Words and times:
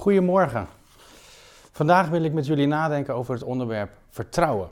Goedemorgen. 0.00 0.66
Vandaag 1.72 2.08
wil 2.08 2.22
ik 2.22 2.32
met 2.32 2.46
jullie 2.46 2.66
nadenken 2.66 3.14
over 3.14 3.34
het 3.34 3.42
onderwerp 3.42 3.90
vertrouwen. 4.08 4.70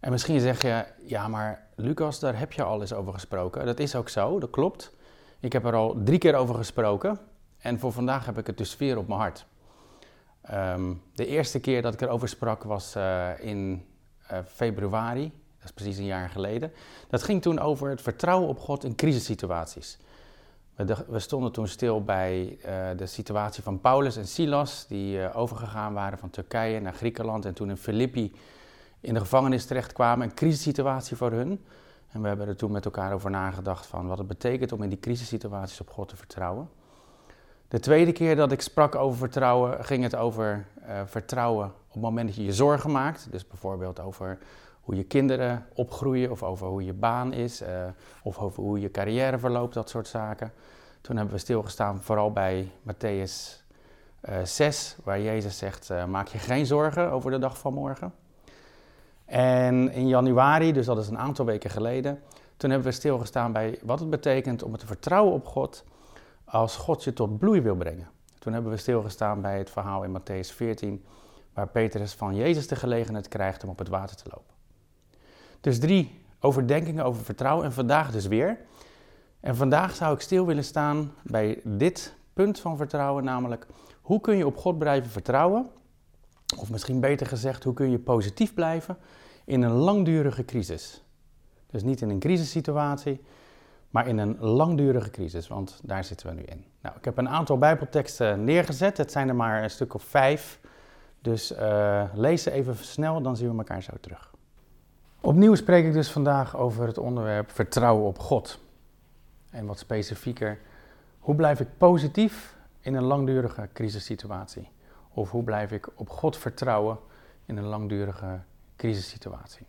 En 0.00 0.10
misschien 0.10 0.40
zeg 0.40 0.62
je, 0.62 0.84
ja 1.06 1.28
maar 1.28 1.66
Lucas, 1.74 2.20
daar 2.20 2.38
heb 2.38 2.52
je 2.52 2.62
al 2.62 2.80
eens 2.80 2.92
over 2.92 3.12
gesproken. 3.12 3.66
Dat 3.66 3.78
is 3.78 3.94
ook 3.94 4.08
zo, 4.08 4.38
dat 4.38 4.50
klopt. 4.50 4.92
Ik 5.40 5.52
heb 5.52 5.64
er 5.64 5.74
al 5.74 5.96
drie 6.04 6.18
keer 6.18 6.34
over 6.34 6.54
gesproken 6.54 7.18
en 7.58 7.78
voor 7.78 7.92
vandaag 7.92 8.26
heb 8.26 8.38
ik 8.38 8.46
het 8.46 8.58
dus 8.58 8.76
weer 8.76 8.98
op 8.98 9.08
mijn 9.08 9.20
hart. 9.20 9.46
Ehm, 10.42 10.92
de 11.14 11.26
eerste 11.26 11.60
keer 11.60 11.82
dat 11.82 11.94
ik 11.94 12.00
erover 12.00 12.28
sprak 12.28 12.62
was 12.62 12.94
eh, 12.94 13.28
in 13.40 13.86
uh, 14.32 14.38
februari, 14.46 15.32
dat 15.58 15.64
is 15.64 15.72
precies 15.72 15.98
een 15.98 16.04
jaar 16.04 16.28
geleden. 16.28 16.72
Dat 17.08 17.22
ging 17.22 17.42
toen 17.42 17.58
over 17.58 17.90
het 17.90 18.02
vertrouwen 18.02 18.48
op 18.48 18.58
God 18.58 18.84
in 18.84 18.94
crisissituaties. 18.94 19.98
We, 21.06 21.18
stonden 21.18 21.52
toen 21.52 21.68
stil 21.68 22.04
bij 22.04 22.58
uh, 22.58 22.98
de 22.98 23.06
situatie 23.06 23.62
van 23.62 23.80
Paulus 23.80 24.16
en 24.16 24.26
Silas, 24.26 24.86
die 24.88 25.18
uh, 25.18 25.36
overgegaan 25.36 25.92
waren 25.92 26.18
van 26.18 26.30
Turkije 26.30 26.80
naar 26.80 26.92
Griekenland 26.92 27.44
en 27.44 27.54
toen 27.54 27.70
in 27.70 27.76
Filippi 27.76 28.34
in 29.00 29.14
de 29.14 29.20
gevangenis 29.20 29.66
terechtkwamen. 29.66 30.28
Een 30.28 30.34
crisissituatie 30.34 31.16
voor 31.16 31.30
hun. 31.30 31.64
En 32.08 32.22
we 32.22 32.28
hebben 32.28 32.48
er 32.48 32.56
toen 32.56 32.72
met 32.72 32.84
elkaar 32.84 33.12
over 33.12 33.30
nagedacht 33.30 33.86
van 33.86 34.06
wat 34.06 34.18
het 34.18 34.26
betekent 34.26 34.72
om 34.72 34.82
in 34.82 34.88
die 34.88 35.00
crisissituaties 35.00 35.80
op 35.80 35.90
God 35.90 36.08
te 36.08 36.16
vertrouwen. 36.16 36.68
De 37.68 37.80
tweede 37.80 38.12
keer 38.12 38.36
dat 38.36 38.52
ik 38.52 38.60
sprak 38.60 38.94
over 38.94 39.18
vertrouwen, 39.18 39.84
ging 39.84 40.02
het 40.02 40.16
over 40.16 40.66
uh, 40.88 41.00
vertrouwen 41.04 41.66
op 41.66 41.92
het 41.92 42.02
moment 42.02 42.26
dat 42.26 42.36
je 42.36 42.44
je 42.44 42.52
zorgen 42.52 42.90
maakt. 42.90 43.28
Dus 43.30 43.46
bijvoorbeeld 43.46 44.00
over 44.00 44.38
hoe 44.80 44.96
je 44.96 45.04
kinderen 45.04 45.66
opgroeien, 45.74 46.30
of 46.30 46.42
over 46.42 46.66
hoe 46.66 46.84
je 46.84 46.92
baan 46.92 47.32
is, 47.32 47.62
of 48.22 48.38
over 48.38 48.62
hoe 48.62 48.80
je 48.80 48.90
carrière 48.90 49.38
verloopt, 49.38 49.74
dat 49.74 49.90
soort 49.90 50.08
zaken. 50.08 50.52
Toen 51.06 51.16
hebben 51.16 51.34
we 51.34 51.40
stilgestaan 51.40 52.02
vooral 52.02 52.32
bij 52.32 52.70
Matthäus 52.82 53.62
uh, 54.28 54.36
6, 54.44 54.96
waar 55.04 55.20
Jezus 55.20 55.58
zegt: 55.58 55.90
uh, 55.90 56.04
Maak 56.04 56.28
je 56.28 56.38
geen 56.38 56.66
zorgen 56.66 57.10
over 57.10 57.30
de 57.30 57.38
dag 57.38 57.58
van 57.58 57.74
morgen. 57.74 58.14
En 59.24 59.92
in 59.92 60.08
januari, 60.08 60.72
dus 60.72 60.86
dat 60.86 60.98
is 60.98 61.08
een 61.08 61.18
aantal 61.18 61.44
weken 61.44 61.70
geleden, 61.70 62.22
toen 62.56 62.70
hebben 62.70 62.88
we 62.88 62.94
stilgestaan 62.94 63.52
bij 63.52 63.78
wat 63.82 64.00
het 64.00 64.10
betekent 64.10 64.62
om 64.62 64.76
te 64.76 64.86
vertrouwen 64.86 65.32
op 65.32 65.46
God 65.46 65.84
als 66.44 66.76
God 66.76 67.04
je 67.04 67.12
tot 67.12 67.38
bloei 67.38 67.60
wil 67.60 67.76
brengen. 67.76 68.08
Toen 68.38 68.52
hebben 68.52 68.70
we 68.70 68.76
stilgestaan 68.76 69.40
bij 69.40 69.58
het 69.58 69.70
verhaal 69.70 70.02
in 70.02 70.18
Matthäus 70.20 70.54
14, 70.54 71.04
waar 71.54 71.68
Petrus 71.68 72.14
van 72.14 72.34
Jezus 72.34 72.66
de 72.66 72.76
gelegenheid 72.76 73.28
krijgt 73.28 73.64
om 73.64 73.70
op 73.70 73.78
het 73.78 73.88
water 73.88 74.16
te 74.16 74.30
lopen. 74.30 74.54
Dus 75.60 75.78
drie 75.78 76.20
overdenkingen 76.40 77.04
over 77.04 77.24
vertrouwen 77.24 77.64
en 77.64 77.72
vandaag 77.72 78.10
dus 78.10 78.26
weer. 78.26 78.58
En 79.40 79.56
vandaag 79.56 79.94
zou 79.94 80.14
ik 80.14 80.20
stil 80.20 80.46
willen 80.46 80.64
staan 80.64 81.12
bij 81.22 81.60
dit 81.64 82.14
punt 82.32 82.60
van 82.60 82.76
vertrouwen, 82.76 83.24
namelijk 83.24 83.66
hoe 84.00 84.20
kun 84.20 84.36
je 84.36 84.46
op 84.46 84.56
God 84.56 84.78
blijven 84.78 85.10
vertrouwen? 85.10 85.68
Of 86.58 86.70
misschien 86.70 87.00
beter 87.00 87.26
gezegd, 87.26 87.64
hoe 87.64 87.74
kun 87.74 87.90
je 87.90 87.98
positief 87.98 88.54
blijven 88.54 88.96
in 89.44 89.62
een 89.62 89.72
langdurige 89.72 90.44
crisis? 90.44 91.04
Dus 91.70 91.82
niet 91.82 92.00
in 92.00 92.10
een 92.10 92.18
crisissituatie, 92.18 93.20
maar 93.90 94.08
in 94.08 94.18
een 94.18 94.38
langdurige 94.38 95.10
crisis, 95.10 95.48
want 95.48 95.80
daar 95.82 96.04
zitten 96.04 96.26
we 96.26 96.34
nu 96.34 96.42
in. 96.42 96.64
Nou, 96.82 96.96
ik 96.96 97.04
heb 97.04 97.18
een 97.18 97.28
aantal 97.28 97.58
Bijbelteksten 97.58 98.44
neergezet, 98.44 98.96
het 98.96 99.12
zijn 99.12 99.28
er 99.28 99.36
maar 99.36 99.62
een 99.62 99.70
stuk 99.70 99.94
of 99.94 100.02
vijf. 100.02 100.60
Dus 101.20 101.52
uh, 101.52 102.04
lees 102.14 102.42
ze 102.42 102.50
even 102.50 102.76
snel, 102.76 103.22
dan 103.22 103.36
zien 103.36 103.50
we 103.50 103.56
elkaar 103.56 103.82
zo 103.82 103.92
terug. 104.00 104.34
Opnieuw 105.20 105.54
spreek 105.54 105.86
ik 105.86 105.92
dus 105.92 106.10
vandaag 106.10 106.56
over 106.56 106.86
het 106.86 106.98
onderwerp 106.98 107.50
vertrouwen 107.50 108.06
op 108.06 108.18
God. 108.18 108.64
En 109.56 109.66
wat 109.66 109.78
specifieker, 109.78 110.58
hoe 111.18 111.34
blijf 111.34 111.60
ik 111.60 111.68
positief 111.76 112.56
in 112.80 112.94
een 112.94 113.02
langdurige 113.02 113.68
crisissituatie? 113.72 114.68
Of 115.08 115.30
hoe 115.30 115.42
blijf 115.42 115.72
ik 115.72 115.88
op 115.94 116.08
God 116.08 116.36
vertrouwen 116.36 116.98
in 117.46 117.56
een 117.56 117.64
langdurige 117.64 118.40
crisissituatie? 118.76 119.66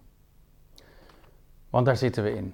Want 1.70 1.86
daar 1.86 1.97
zitten 1.97 2.23
we 2.23 2.36
in. 2.36 2.53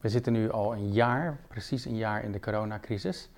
We 0.00 0.08
zitten 0.08 0.32
nu 0.32 0.50
al 0.50 0.72
een 0.72 0.92
jaar, 0.92 1.38
precies 1.48 1.84
een 1.84 1.96
jaar 1.96 2.24
in 2.24 2.32
de 2.32 2.40
coronacrisis. 2.40 3.30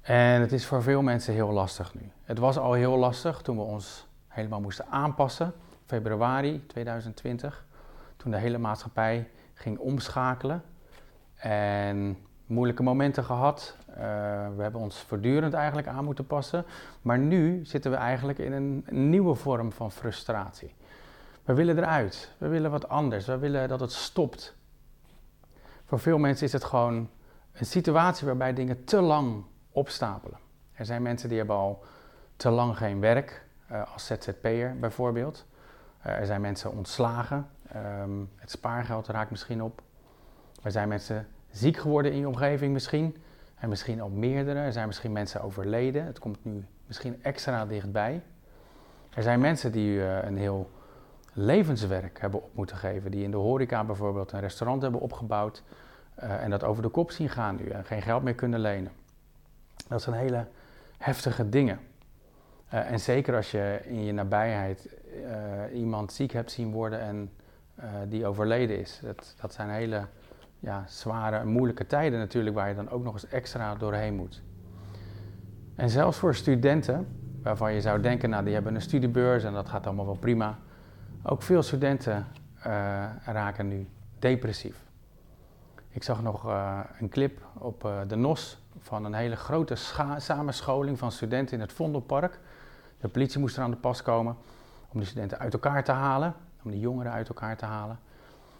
En 0.00 0.40
het 0.40 0.52
is 0.52 0.66
voor 0.66 0.82
veel 0.82 1.02
mensen 1.02 1.34
heel 1.34 1.50
lastig 1.50 1.94
nu. 1.94 2.10
Het 2.22 2.38
was 2.38 2.58
al 2.58 2.72
heel 2.72 2.96
lastig 2.96 3.42
toen 3.42 3.56
we 3.56 3.62
ons 3.62 4.06
helemaal 4.28 4.60
moesten 4.60 4.86
aanpassen, 4.86 5.52
februari 5.86 6.66
2020 6.66 7.66
toen 8.16 8.30
de 8.30 8.38
hele 8.38 8.58
maatschappij 8.58 9.30
ging 9.54 9.78
omschakelen. 9.78 10.62
En 11.36 12.18
moeilijke 12.46 12.82
momenten 12.82 13.24
gehad. 13.24 13.76
Uh, 13.88 13.96
we 14.56 14.62
hebben 14.62 14.80
ons 14.80 15.00
voortdurend 15.00 15.54
eigenlijk 15.54 15.86
aan 15.86 16.04
moeten 16.04 16.26
passen. 16.26 16.64
Maar 17.02 17.18
nu 17.18 17.64
zitten 17.64 17.90
we 17.90 17.96
eigenlijk 17.96 18.38
in 18.38 18.52
een, 18.52 18.84
nieuwe 19.10 19.34
vorm 19.34 19.72
van 19.72 19.92
frustratie. 19.92 20.74
We 21.44 21.54
willen 21.54 21.78
eruit. 21.78 22.34
We 22.38 22.48
willen 22.48 22.70
wat 22.70 22.88
anders. 22.88 23.26
We 23.26 23.38
willen 23.38 23.68
dat 23.68 23.80
het 23.80 23.92
stopt. 23.92 24.54
Voor 25.84 25.98
veel 25.98 26.18
mensen 26.18 26.46
is 26.46 26.52
het 26.52 26.64
gewoon 26.64 27.08
een 27.52 27.66
situatie 27.66 28.26
waarbij 28.26 28.52
dingen 28.52 28.84
te 28.84 29.00
lang 29.00 29.44
opstapelen. 29.70 30.38
Er 30.72 30.84
zijn 30.84 31.02
mensen 31.02 31.28
die 31.28 31.38
hebben 31.38 31.56
al 31.56 31.84
te 32.36 32.50
lang 32.50 32.76
geen 32.76 33.00
werk, 33.00 33.46
uh, 33.72 33.92
als 33.92 34.06
ZZP'er 34.06 34.78
bijvoorbeeld. 34.78 35.46
Uh, 36.06 36.12
er 36.12 36.26
zijn 36.26 36.40
mensen 36.40 36.72
ontslagen. 36.72 37.48
Um, 37.76 38.30
het 38.36 38.50
spaargeld 38.50 39.06
raakt 39.06 39.30
misschien 39.30 39.62
op. 39.62 39.82
Er 40.64 40.70
zijn 40.70 40.88
mensen 40.88 41.26
ziek 41.50 41.76
geworden 41.76 42.12
in 42.12 42.18
je 42.18 42.28
omgeving 42.28 42.72
misschien. 42.72 43.16
En 43.54 43.68
misschien 43.68 44.02
ook 44.02 44.12
meerdere. 44.12 44.58
Er 44.58 44.72
zijn 44.72 44.86
misschien 44.86 45.12
mensen 45.12 45.42
overleden. 45.42 46.04
Het 46.04 46.18
komt 46.18 46.44
nu 46.44 46.64
misschien 46.86 47.22
extra 47.22 47.66
dichtbij. 47.66 48.22
Er 49.14 49.22
zijn 49.22 49.40
mensen 49.40 49.72
die 49.72 49.96
uh, 49.96 50.22
een 50.22 50.36
heel 50.36 50.70
levenswerk 51.32 52.20
hebben 52.20 52.42
op 52.42 52.50
moeten 52.54 52.76
geven. 52.76 53.10
Die 53.10 53.24
in 53.24 53.30
de 53.30 53.36
horeca 53.36 53.84
bijvoorbeeld 53.84 54.32
een 54.32 54.40
restaurant 54.40 54.82
hebben 54.82 55.00
opgebouwd. 55.00 55.62
Uh, 56.22 56.42
en 56.42 56.50
dat 56.50 56.64
over 56.64 56.82
de 56.82 56.88
kop 56.88 57.10
zien 57.10 57.28
gaan 57.28 57.56
nu. 57.56 57.68
En 57.68 57.84
geen 57.84 58.02
geld 58.02 58.22
meer 58.22 58.34
kunnen 58.34 58.60
lenen. 58.60 58.92
Dat 59.88 60.02
zijn 60.02 60.16
hele 60.16 60.46
heftige 60.98 61.48
dingen. 61.48 61.80
Uh, 62.74 62.90
en 62.90 63.00
zeker 63.00 63.36
als 63.36 63.50
je 63.50 63.80
in 63.84 64.04
je 64.04 64.12
nabijheid 64.12 64.88
iemand 65.72 66.12
ziek 66.12 66.32
hebt 66.32 66.50
zien 66.50 66.72
worden 66.72 67.00
en 67.00 67.32
die 68.08 68.26
overleden 68.26 68.78
is. 68.78 69.00
Dat, 69.02 69.34
dat 69.40 69.54
zijn 69.54 69.70
hele 69.70 70.06
ja, 70.64 70.84
zware 70.86 71.36
en 71.36 71.48
moeilijke 71.48 71.86
tijden 71.86 72.18
natuurlijk, 72.18 72.56
waar 72.56 72.68
je 72.68 72.74
dan 72.74 72.90
ook 72.90 73.04
nog 73.04 73.12
eens 73.12 73.28
extra 73.28 73.74
doorheen 73.74 74.14
moet. 74.14 74.42
En 75.74 75.90
zelfs 75.90 76.18
voor 76.18 76.34
studenten, 76.34 77.06
waarvan 77.42 77.72
je 77.72 77.80
zou 77.80 78.00
denken, 78.00 78.30
nou 78.30 78.44
die 78.44 78.54
hebben 78.54 78.74
een 78.74 78.80
studiebeurs 78.80 79.44
en 79.44 79.52
dat 79.52 79.68
gaat 79.68 79.86
allemaal 79.86 80.04
wel 80.04 80.16
prima. 80.16 80.58
Ook 81.22 81.42
veel 81.42 81.62
studenten 81.62 82.26
uh, 82.58 82.64
raken 83.24 83.68
nu 83.68 83.88
depressief. 84.18 84.84
Ik 85.88 86.02
zag 86.02 86.22
nog 86.22 86.46
uh, 86.46 86.80
een 86.98 87.08
clip 87.08 87.40
op 87.58 87.88
de 88.06 88.16
NOS 88.16 88.62
van 88.78 89.04
een 89.04 89.14
hele 89.14 89.36
grote 89.36 89.74
samenscholing 90.16 90.98
van 90.98 91.12
studenten 91.12 91.54
in 91.54 91.60
het 91.60 91.72
Vondelpark. 91.72 92.38
De 93.00 93.08
politie 93.08 93.40
moest 93.40 93.56
er 93.56 93.62
aan 93.62 93.70
de 93.70 93.76
pas 93.76 94.02
komen 94.02 94.36
om 94.88 94.98
die 94.98 95.08
studenten 95.08 95.38
uit 95.38 95.52
elkaar 95.52 95.84
te 95.84 95.92
halen 95.92 96.34
om 96.62 96.70
die 96.70 96.80
jongeren 96.80 97.12
uit 97.12 97.28
elkaar 97.28 97.56
te 97.56 97.64
halen. 97.64 97.98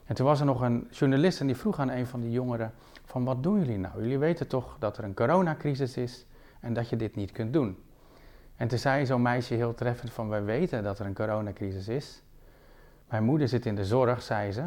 En 0.04 0.15
toen 0.15 0.26
was 0.26 0.41
er 0.41 0.47
nog 0.47 0.60
een 0.60 0.88
journalist 0.91 1.41
en 1.41 1.47
die 1.47 1.56
vroeg 1.56 1.78
aan 1.78 1.91
een 1.91 2.06
van 2.06 2.20
die 2.20 2.31
jongeren 2.31 2.72
van 3.04 3.25
wat 3.25 3.42
doen 3.42 3.59
jullie 3.59 3.78
nou? 3.78 4.03
Jullie 4.03 4.19
weten 4.19 4.47
toch 4.47 4.76
dat 4.78 4.98
er 4.98 5.04
een 5.04 5.15
coronacrisis 5.15 5.97
is 5.97 6.26
en 6.60 6.72
dat 6.72 6.88
je 6.88 6.97
dit 6.97 7.16
niet 7.16 7.32
kunt 7.32 7.53
doen. 7.53 7.78
En 8.56 8.69
toen 8.69 8.78
zei 8.78 9.06
zo'n 9.06 9.22
meisje 9.22 9.54
heel 9.54 9.75
treffend 9.75 10.12
van 10.12 10.28
wij 10.28 10.44
weten 10.44 10.82
dat 10.82 10.98
er 10.98 11.06
een 11.06 11.15
coronacrisis 11.15 11.88
is. 11.88 12.22
Mijn 13.09 13.25
moeder 13.25 13.48
zit 13.48 13.66
in 13.66 13.75
de 13.75 13.84
zorg, 13.84 14.22
zei 14.22 14.53
ze. 14.53 14.65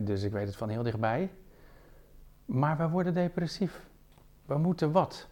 Dus 0.00 0.22
ik 0.22 0.32
weet 0.32 0.46
het 0.46 0.56
van 0.56 0.68
heel 0.68 0.82
dichtbij. 0.82 1.30
Maar 2.44 2.76
we 2.76 2.88
worden 2.88 3.14
depressief. 3.14 3.86
We 4.46 4.58
moeten 4.58 4.92
wat. 4.92 5.28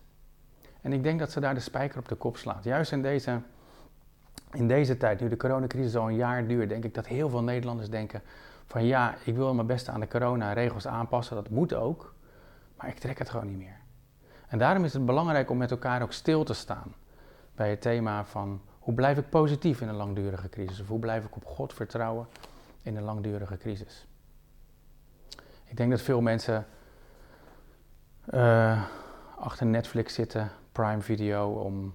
En 0.81 0.93
ik 0.93 1.03
denk 1.03 1.19
dat 1.19 1.32
ze 1.32 1.41
daar 1.41 1.54
de 1.54 1.60
spijker 1.60 1.99
op 1.99 2.08
de 2.08 2.14
kop 2.14 2.37
slaat. 2.37 2.64
Juist 2.64 2.93
in 2.93 3.02
deze 3.02 3.40
in 4.52 4.69
deze 4.69 4.96
tijd, 4.96 5.20
nu 5.20 5.28
de 5.28 5.37
coronacrisis 5.37 5.96
al 5.96 6.08
een 6.08 6.17
jaar 6.17 6.46
duurt, 6.46 6.69
denk 6.69 6.84
ik 6.84 6.94
dat 6.94 7.06
heel 7.06 7.28
veel 7.28 7.43
Nederlanders 7.43 7.90
denken 7.90 8.23
van 8.66 8.84
ja, 8.84 9.14
ik 9.24 9.34
wil 9.34 9.54
mijn 9.54 9.66
beste 9.66 9.90
aan 9.90 10.00
de 10.00 10.08
corona-regels 10.08 10.86
aanpassen, 10.86 11.36
dat 11.36 11.50
moet 11.50 11.74
ook, 11.74 12.14
maar 12.76 12.88
ik 12.88 12.98
trek 12.98 13.18
het 13.18 13.30
gewoon 13.30 13.46
niet 13.46 13.58
meer. 13.58 13.80
En 14.48 14.58
daarom 14.58 14.84
is 14.84 14.92
het 14.92 15.06
belangrijk 15.06 15.50
om 15.50 15.56
met 15.56 15.70
elkaar 15.70 16.02
ook 16.02 16.12
stil 16.12 16.44
te 16.44 16.54
staan 16.54 16.94
bij 17.54 17.70
het 17.70 17.80
thema 17.80 18.24
van 18.24 18.60
hoe 18.78 18.94
blijf 18.94 19.18
ik 19.18 19.28
positief 19.28 19.80
in 19.80 19.88
een 19.88 19.96
langdurige 19.96 20.48
crisis 20.48 20.80
of 20.80 20.88
hoe 20.88 20.98
blijf 20.98 21.24
ik 21.24 21.36
op 21.36 21.44
God 21.44 21.72
vertrouwen 21.72 22.26
in 22.82 22.96
een 22.96 23.02
langdurige 23.02 23.56
crisis. 23.56 24.06
Ik 25.64 25.76
denk 25.76 25.90
dat 25.90 26.00
veel 26.00 26.20
mensen 26.20 26.66
uh, 28.34 28.82
achter 29.38 29.66
Netflix 29.66 30.14
zitten, 30.14 30.50
Prime 30.72 31.00
Video, 31.00 31.50
om 31.50 31.94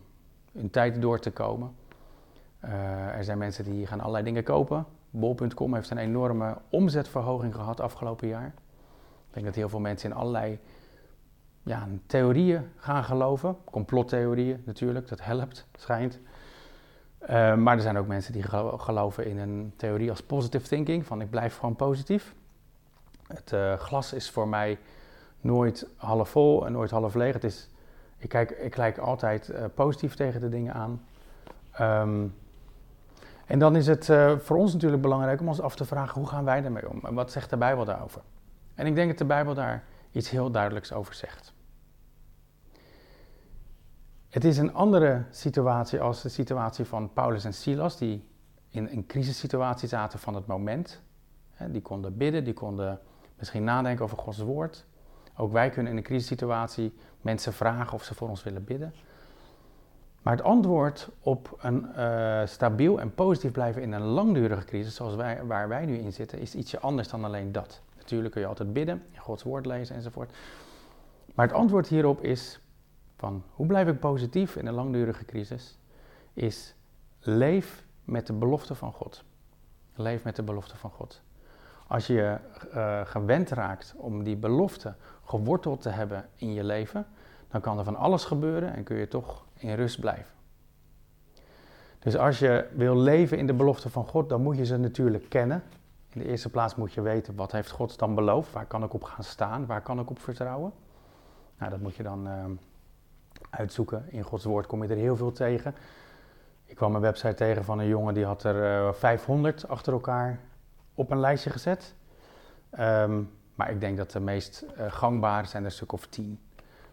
hun 0.52 0.70
tijd 0.70 1.02
door 1.02 1.20
te 1.20 1.32
komen. 1.32 1.76
Uh, 2.66 2.72
er 3.16 3.24
zijn 3.24 3.38
mensen 3.38 3.64
die 3.64 3.88
gaan 3.88 4.00
allerlei 4.00 4.24
dingen 4.24 4.44
kopen. 4.44 4.86
Bol.com 5.12 5.74
heeft 5.74 5.90
een 5.90 5.98
enorme 5.98 6.58
omzetverhoging 6.70 7.56
gehad 7.56 7.80
afgelopen 7.80 8.28
jaar. 8.28 8.54
Ik 9.28 9.34
denk 9.34 9.46
dat 9.46 9.56
heel 9.56 9.70
veel 9.70 9.80
mensen 9.80 10.10
in 10.10 10.16
allerlei 10.16 10.60
ja, 11.64 11.88
theorieën 12.06 12.68
gaan 12.76 13.04
geloven. 13.04 13.58
Complottheorieën 13.64 14.62
natuurlijk, 14.66 15.08
dat 15.08 15.24
helpt, 15.24 15.68
schijnt. 15.76 16.20
Uh, 17.22 17.56
maar 17.56 17.76
er 17.76 17.82
zijn 17.82 17.98
ook 17.98 18.08
mensen 18.08 18.34
die 18.34 18.44
geloven 18.78 19.26
in 19.26 19.38
een 19.38 19.74
theorie 19.76 20.10
als 20.10 20.24
positive 20.24 20.68
thinking, 20.68 21.06
van 21.06 21.22
ik 21.22 21.30
blijf 21.30 21.58
gewoon 21.58 21.76
positief. 21.76 22.36
Het 23.28 23.52
uh, 23.52 23.74
glas 23.74 24.14
is 24.14 24.30
voor 24.30 24.48
mij 24.48 24.78
nooit 25.42 25.88
half 25.96 26.30
vol 26.30 26.66
en 26.66 26.72
nooit 26.72 26.92
half 26.92 27.14
leeg. 27.14 27.34
Het 27.34 27.44
is, 27.44 27.70
ik, 28.18 28.30
kijk, 28.30 28.52
ik 28.52 28.72
kijk 28.72 28.98
altijd 28.98 29.50
uh, 29.50 29.66
positief 29.74 30.16
tegen 30.16 30.42
de 30.42 30.50
dingen 30.50 30.74
aan. 30.74 31.02
Um, 31.80 32.36
en 33.46 33.60
dan 33.60 33.76
is 33.76 33.88
het 33.88 34.06
voor 34.38 34.58
ons 34.58 34.74
natuurlijk 34.74 35.02
belangrijk 35.02 35.40
om 35.40 35.48
ons 35.48 35.62
af 35.62 35.76
te 35.76 35.86
vragen 35.86 36.20
hoe 36.20 36.30
gaan 36.30 36.46
wij 36.46 36.62
daarmee 36.62 36.90
om 36.90 37.00
en 37.04 37.14
wat 37.14 37.32
zegt 37.32 37.50
de 37.50 37.58
Bijbel 37.58 37.86
daarover. 37.86 38.22
En 38.76 38.86
ik 38.86 38.96
denk 38.96 39.10
dat 39.10 39.18
de 39.18 39.26
Bijbel 39.26 39.54
daar 39.54 39.84
iets 40.12 40.30
heel 40.30 40.52
duidelijks 40.52 40.94
over 40.94 41.14
zegt. 41.14 41.54
Het 44.30 44.44
is 44.44 44.58
een 44.58 44.74
andere 44.74 45.24
situatie 45.30 46.02
als 46.02 46.22
de 46.22 46.30
situatie 46.30 46.86
van 46.86 47.14
Paulus 47.14 47.46
en 47.46 47.54
Silas, 47.54 47.98
die 47.98 48.30
in 48.70 48.88
een 48.92 49.06
crisissituatie 49.06 49.88
zaten 49.88 50.20
van 50.20 50.36
het 50.36 50.46
moment. 50.46 51.02
Die 51.70 51.82
konden 51.82 52.18
bidden, 52.18 52.44
die 52.44 52.54
konden 52.54 53.00
misschien 53.38 53.64
nadenken 53.64 54.06
over 54.06 54.18
Gods 54.18 54.40
woord. 54.40 54.86
Ook 55.38 55.52
wij 55.52 55.70
kunnen 55.70 55.92
in 55.92 55.98
een 55.98 56.04
crisissituatie 56.04 56.94
mensen 57.22 57.54
vragen 57.54 57.94
of 57.94 58.04
ze 58.04 58.16
voor 58.16 58.30
ons 58.30 58.44
willen 58.44 58.64
bidden. 58.64 58.94
Maar 60.22 60.36
het 60.36 60.46
antwoord 60.46 61.10
op 61.20 61.58
een 61.62 61.88
uh, 61.98 62.42
stabiel 62.46 63.00
en 63.00 63.14
positief 63.14 63.52
blijven 63.52 63.82
in 63.82 63.92
een 63.92 64.02
langdurige 64.02 64.66
crisis, 64.66 64.96
zoals 64.96 65.16
wij, 65.16 65.46
waar 65.46 65.68
wij 65.68 65.86
nu 65.86 65.98
in 65.98 66.14
zitten, 66.14 66.40
is 66.40 66.56
ietsje 66.56 66.80
anders 66.80 67.08
dan 67.08 67.24
alleen 67.26 67.52
dat. 67.52 67.82
Natuurlijk 67.98 68.34
kun 68.34 68.42
je 68.42 68.48
altijd 68.48 68.74
bidden, 68.74 69.04
Gods 69.18 69.44
woord 69.44 69.66
lezen 69.66 69.96
enzovoort. 69.96 70.32
Maar 71.36 71.48
het 71.48 71.56
antwoord 71.56 71.88
hierop 71.88 72.22
is 72.24 72.60
van 73.18 73.44
hoe 73.52 73.66
blijf 73.66 73.88
ik 73.88 74.00
positief 74.00 74.56
in 74.56 74.68
een 74.68 74.74
langdurige 74.74 75.26
crisis, 75.26 75.78
is 76.34 76.76
leef 77.20 77.86
met 78.04 78.28
de 78.28 78.34
belofte 78.34 78.76
van 78.76 78.94
God. 78.94 79.24
Leef 79.96 80.24
met 80.24 80.36
de 80.36 80.44
belofte 80.44 80.78
van 80.78 80.90
God. 80.90 81.22
Als 81.88 82.08
je 82.08 82.38
uh, 82.74 83.02
gewend 83.04 83.50
raakt 83.50 83.94
om 83.98 84.24
die 84.24 84.36
belofte 84.36 84.96
geworteld 85.24 85.82
te 85.82 85.90
hebben 85.90 86.30
in 86.36 86.54
je 86.54 86.64
leven, 86.64 87.08
dan 87.48 87.62
kan 87.62 87.78
er 87.78 87.84
van 87.84 87.96
alles 87.96 88.26
gebeuren 88.26 88.74
en 88.74 88.84
kun 88.84 88.98
je 88.98 89.08
toch 89.08 89.46
in 89.62 89.76
rust 89.76 90.00
blijven. 90.00 90.32
Dus 92.00 92.18
als 92.18 92.40
je 92.40 92.68
wil 92.74 92.98
leven 92.98 93.38
in 93.38 93.48
de 93.48 93.54
belofte 93.54 93.90
van 93.90 94.08
God, 94.08 94.30
dan 94.30 94.42
moet 94.42 94.58
je 94.58 94.66
ze 94.66 94.78
natuurlijk 94.78 95.30
kennen. 95.30 95.64
In 96.10 96.22
de 96.22 96.28
eerste 96.28 96.50
plaats 96.50 96.76
moet 96.76 96.94
je 96.94 97.02
weten, 97.02 97.36
wat 97.36 97.52
heeft 97.52 97.72
God 97.72 98.00
dan 98.00 98.16
beloofd? 98.16 98.52
Waar 98.52 98.66
kan 98.66 98.84
ik 98.84 98.94
op 98.94 99.04
gaan 99.04 99.24
staan? 99.24 99.66
Waar 99.66 99.82
kan 99.82 100.00
ik 100.00 100.10
op 100.10 100.20
vertrouwen? 100.20 100.72
Nou, 101.58 101.72
dat 101.72 101.80
moet 101.80 101.96
je 101.96 102.04
dan 102.04 102.28
uh, 102.28 102.46
uitzoeken. 103.50 104.06
In 104.10 104.24
Gods 104.24 104.44
woord 104.44 104.68
kom 104.68 104.84
je 104.84 104.90
er 104.90 104.96
heel 104.96 105.16
veel 105.16 105.32
tegen. 105.32 105.76
Ik 106.66 106.76
kwam 106.76 106.96
een 106.96 107.02
website 107.02 107.34
tegen 107.34 107.64
van 107.64 107.80
een 107.80 107.88
jongen 107.88 108.14
die 108.14 108.26
had 108.26 108.44
er 108.44 108.56
uh, 108.56 108.88
eh, 108.88 108.94
500 108.94 109.68
achter 109.68 109.94
elkaar 109.94 110.40
op 110.94 111.12
een 111.12 111.20
lijstje 111.20 111.50
gezet. 111.50 111.96
Um, 112.80 113.32
maar 113.56 113.72
ik 113.72 113.80
denk 113.80 113.98
dat 113.98 114.12
de 114.12 114.20
meest 114.20 114.66
uh, 114.78 114.92
gangbare 114.92 115.48
zijn 115.48 115.64
er 115.64 115.70
een 115.70 115.76
stuk 115.76 115.92
of 115.92 116.08
tien 116.08 116.40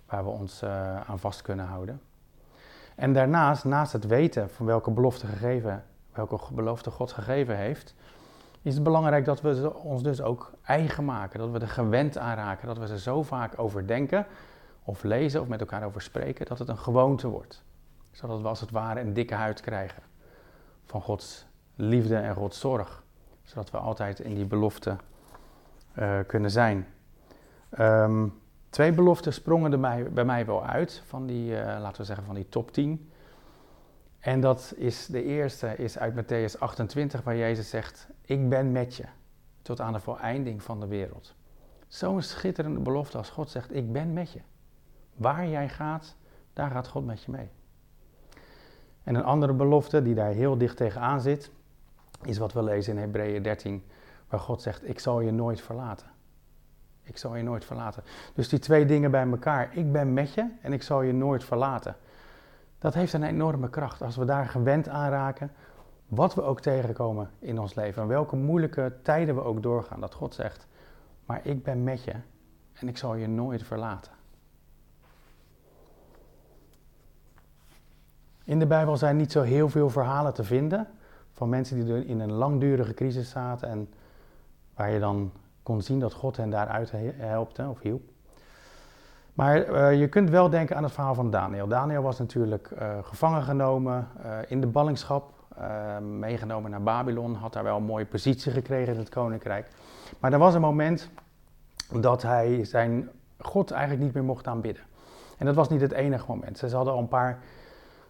waar 0.06 0.24
we 0.24 0.30
ons 0.30 0.62
aan 1.06 1.18
vast 1.18 1.42
kunnen 1.42 1.66
houden. 1.66 2.00
En 2.98 3.12
daarnaast, 3.12 3.64
naast 3.64 3.92
het 3.92 4.06
weten 4.06 4.50
van 4.50 4.66
welke 4.66 4.90
belofte, 4.90 5.26
gegeven, 5.26 5.84
welke 6.12 6.38
belofte 6.54 6.90
God 6.90 7.12
gegeven 7.12 7.56
heeft, 7.56 7.94
is 8.62 8.74
het 8.74 8.82
belangrijk 8.82 9.24
dat 9.24 9.40
we 9.40 9.74
ons 9.74 10.02
dus 10.02 10.22
ook 10.22 10.52
eigen 10.62 11.04
maken. 11.04 11.38
Dat 11.38 11.50
we 11.50 11.58
er 11.58 11.68
gewend 11.68 12.18
aan 12.18 12.36
raken. 12.36 12.66
Dat 12.66 12.78
we 12.78 12.86
er 12.86 12.98
zo 12.98 13.22
vaak 13.22 13.52
over 13.56 13.86
denken 13.86 14.26
of 14.84 15.02
lezen 15.02 15.40
of 15.40 15.48
met 15.48 15.60
elkaar 15.60 15.84
over 15.84 16.02
spreken, 16.02 16.46
dat 16.46 16.58
het 16.58 16.68
een 16.68 16.78
gewoonte 16.78 17.28
wordt. 17.28 17.64
Zodat 18.10 18.40
we 18.40 18.48
als 18.48 18.60
het 18.60 18.70
ware 18.70 19.00
een 19.00 19.12
dikke 19.12 19.34
huid 19.34 19.60
krijgen 19.60 20.02
van 20.84 21.02
Gods 21.02 21.46
liefde 21.74 22.16
en 22.16 22.34
Gods 22.34 22.60
zorg. 22.60 23.02
Zodat 23.42 23.70
we 23.70 23.78
altijd 23.78 24.20
in 24.20 24.34
die 24.34 24.46
belofte 24.46 24.96
uh, 25.98 26.18
kunnen 26.26 26.50
zijn. 26.50 26.86
Um, 27.78 28.40
twee 28.70 28.92
beloften 28.92 29.32
sprongen 29.32 29.72
er 29.72 29.80
bij, 29.80 30.12
bij 30.12 30.24
mij 30.24 30.46
wel 30.46 30.64
uit, 30.64 31.02
van 31.06 31.26
die, 31.26 31.50
uh, 31.50 31.60
laten 31.60 32.00
we 32.00 32.04
zeggen, 32.06 32.24
van 32.24 32.34
die 32.34 32.48
top 32.48 32.70
10. 32.70 33.10
En 34.18 34.40
dat 34.40 34.74
is, 34.76 35.06
de 35.06 35.22
eerste 35.22 35.76
is 35.76 35.98
uit 35.98 36.14
Matthäus 36.14 36.58
28, 36.58 37.22
waar 37.22 37.36
Jezus 37.36 37.68
zegt, 37.68 38.08
ik 38.20 38.48
ben 38.48 38.72
met 38.72 38.94
je, 38.94 39.04
tot 39.62 39.80
aan 39.80 39.92
de 39.92 40.00
voleinding 40.00 40.62
van 40.62 40.80
de 40.80 40.86
wereld. 40.86 41.34
Zo'n 41.86 42.22
schitterende 42.22 42.80
belofte 42.80 43.18
als 43.18 43.30
God 43.30 43.50
zegt, 43.50 43.74
ik 43.74 43.92
ben 43.92 44.12
met 44.12 44.32
je. 44.32 44.40
Waar 45.16 45.48
jij 45.48 45.68
gaat, 45.68 46.16
daar 46.52 46.70
gaat 46.70 46.88
God 46.88 47.06
met 47.06 47.22
je 47.22 47.30
mee. 47.30 47.50
En 49.02 49.14
een 49.14 49.24
andere 49.24 49.52
belofte 49.52 50.02
die 50.02 50.14
daar 50.14 50.30
heel 50.30 50.58
dicht 50.58 50.76
tegenaan 50.76 51.20
zit, 51.20 51.50
is 52.22 52.38
wat 52.38 52.52
we 52.52 52.62
lezen 52.62 52.92
in 52.92 53.00
Hebreeën 53.00 53.42
13, 53.42 53.84
waar 54.28 54.40
God 54.40 54.62
zegt, 54.62 54.88
ik 54.88 54.98
zal 54.98 55.20
je 55.20 55.30
nooit 55.30 55.60
verlaten. 55.60 56.06
Ik 57.08 57.18
zal 57.18 57.36
je 57.36 57.42
nooit 57.42 57.64
verlaten. 57.64 58.02
Dus 58.34 58.48
die 58.48 58.58
twee 58.58 58.86
dingen 58.86 59.10
bij 59.10 59.26
elkaar, 59.28 59.76
ik 59.76 59.92
ben 59.92 60.12
met 60.12 60.34
je 60.34 60.50
en 60.62 60.72
ik 60.72 60.82
zal 60.82 61.02
je 61.02 61.12
nooit 61.12 61.44
verlaten. 61.44 61.96
Dat 62.78 62.94
heeft 62.94 63.12
een 63.12 63.22
enorme 63.22 63.70
kracht. 63.70 64.02
Als 64.02 64.16
we 64.16 64.24
daar 64.24 64.46
gewend 64.46 64.88
aan 64.88 65.10
raken, 65.10 65.50
wat 66.06 66.34
we 66.34 66.42
ook 66.42 66.60
tegenkomen 66.60 67.30
in 67.38 67.58
ons 67.58 67.74
leven 67.74 68.02
en 68.02 68.08
welke 68.08 68.36
moeilijke 68.36 68.92
tijden 69.02 69.34
we 69.34 69.42
ook 69.42 69.62
doorgaan, 69.62 70.00
dat 70.00 70.14
God 70.14 70.34
zegt, 70.34 70.66
maar 71.26 71.40
ik 71.42 71.62
ben 71.62 71.84
met 71.84 72.04
je 72.04 72.14
en 72.72 72.88
ik 72.88 72.96
zal 72.96 73.14
je 73.14 73.28
nooit 73.28 73.62
verlaten. 73.62 74.12
In 78.44 78.58
de 78.58 78.66
Bijbel 78.66 78.96
zijn 78.96 79.16
niet 79.16 79.32
zo 79.32 79.42
heel 79.42 79.68
veel 79.68 79.90
verhalen 79.90 80.34
te 80.34 80.44
vinden 80.44 80.88
van 81.32 81.48
mensen 81.48 81.84
die 81.84 82.06
in 82.06 82.20
een 82.20 82.32
langdurige 82.32 82.94
crisis 82.94 83.30
zaten 83.30 83.68
en 83.68 83.88
waar 84.74 84.90
je 84.90 84.98
dan 84.98 85.32
kon 85.68 85.82
zien 85.82 86.00
dat 86.00 86.12
God 86.12 86.36
hen 86.36 86.50
daaruit 86.50 86.92
helpte 87.16 87.68
of 87.68 87.80
hielp. 87.80 88.02
Maar 89.34 89.68
uh, 89.68 90.00
je 90.00 90.08
kunt 90.08 90.30
wel 90.30 90.48
denken 90.50 90.76
aan 90.76 90.82
het 90.82 90.92
verhaal 90.92 91.14
van 91.14 91.30
Daniel. 91.30 91.66
Daniel 91.66 92.02
was 92.02 92.18
natuurlijk 92.18 92.70
uh, 92.70 92.98
gevangen 93.02 93.42
genomen 93.42 94.08
uh, 94.24 94.38
in 94.48 94.60
de 94.60 94.66
ballingschap, 94.66 95.32
meegenomen 96.00 96.70
naar 96.70 96.82
Babylon, 96.82 97.34
had 97.34 97.52
daar 97.52 97.62
wel 97.62 97.76
een 97.76 97.82
mooie 97.82 98.04
positie 98.04 98.52
gekregen 98.52 98.92
in 98.92 98.98
het 98.98 99.08
koninkrijk. 99.08 99.68
Maar 100.18 100.32
er 100.32 100.38
was 100.38 100.54
een 100.54 100.60
moment 100.60 101.10
dat 102.00 102.22
hij 102.22 102.64
zijn 102.64 103.08
God 103.38 103.70
eigenlijk 103.70 104.02
niet 104.02 104.14
meer 104.14 104.24
mocht 104.24 104.46
aanbidden. 104.46 104.82
En 105.38 105.46
dat 105.46 105.54
was 105.54 105.68
niet 105.68 105.80
het 105.80 105.92
enige 105.92 106.24
moment. 106.28 106.58
Ze 106.58 106.76
hadden 106.76 106.94
al 106.94 106.98
een 107.00 107.08
paar 107.08 107.38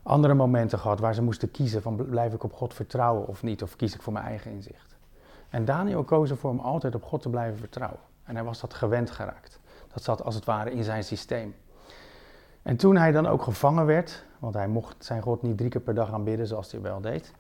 andere 0.03 0.35
momenten 0.35 0.79
gehad 0.79 1.01
waar 1.01 1.15
ze 1.15 1.23
moesten 1.23 1.51
kiezen 1.51 1.83
van 1.83 1.97
blijf 1.97 2.33
ik 2.33 2.45
op 2.45 2.53
God 2.53 2.75
vertrouwen 2.75 3.27
of 3.27 3.43
niet, 3.43 3.63
of 3.63 3.77
kies 3.77 3.95
ik 3.95 4.03
voor 4.03 4.13
mijn 4.13 4.25
eigen 4.25 4.51
inzicht. 4.51 4.98
En 5.51 5.65
Daniel 5.65 6.05
koos 6.05 6.31
ervoor 6.31 6.51
om 6.51 6.61
altijd 6.61 6.95
op 6.95 7.05
God 7.05 7.23
te 7.23 7.29
blijven 7.29 7.59
vertrouwen. 7.59 8.01
En 8.25 8.35
hij 8.35 8.45
was 8.45 8.61
dat 8.61 8.75
gewend 8.75 9.11
geraakt. 9.11 9.61
Dat 9.93 10.03
zat 10.03 10.23
als 10.23 10.35
het 10.35 10.45
ware 10.45 10.71
in 10.71 10.85
zijn 10.85 11.05
systeem. 11.05 11.55
En 12.63 12.77
toen 12.77 12.97
hij 12.97 13.13
dan 13.13 13.27
ook 13.27 13.43
gevangen 13.43 13.87
werd, 13.87 14.25
want 14.39 14.55
hij 14.55 14.69
mocht 14.69 15.05
zijn 15.05 15.23
God 15.23 15.43
niet 15.43 15.57
drie 15.57 15.71
keer 15.71 15.81
per 15.81 15.95
dag 15.95 16.13
aanbidden 16.13 16.47
zoals 16.47 16.73
hij 16.73 16.81
wel 16.81 17.01
deed, 17.01 17.33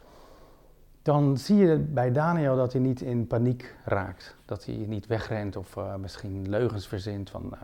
dan 1.02 1.36
zie 1.36 1.56
je 1.56 1.76
bij 1.76 2.12
Daniel 2.12 2.56
dat 2.56 2.72
hij 2.72 2.80
niet 2.80 3.00
in 3.00 3.26
paniek 3.26 3.76
raakt. 3.84 4.36
Dat 4.44 4.64
hij 4.64 4.74
niet 4.74 5.06
wegrent 5.06 5.56
of 5.56 5.76
uh, 5.76 5.94
misschien 5.94 6.48
leugens 6.48 6.88
verzint 6.88 7.30
van 7.30 7.50
uh, 7.54 7.62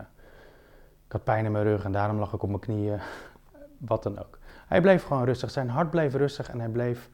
ik 1.07 1.13
had 1.13 1.25
pijn 1.25 1.45
in 1.45 1.53
mijn 1.53 1.65
rug 1.65 1.85
en 1.85 1.93
daarom 1.93 2.19
lag 2.19 2.33
ik 2.33 2.43
op 2.43 2.49
mijn 2.49 2.61
knieën, 2.61 3.01
wat 3.91 4.03
dan 4.03 4.19
ook. 4.19 4.39
Hij 4.67 4.81
bleef 4.81 5.05
gewoon 5.05 5.25
rustig, 5.25 5.51
zijn 5.51 5.69
hart 5.69 5.91
bleef 5.91 6.15
rustig 6.15 6.51
en 6.51 6.61
hij 6.61 6.69
bleef 6.69 7.11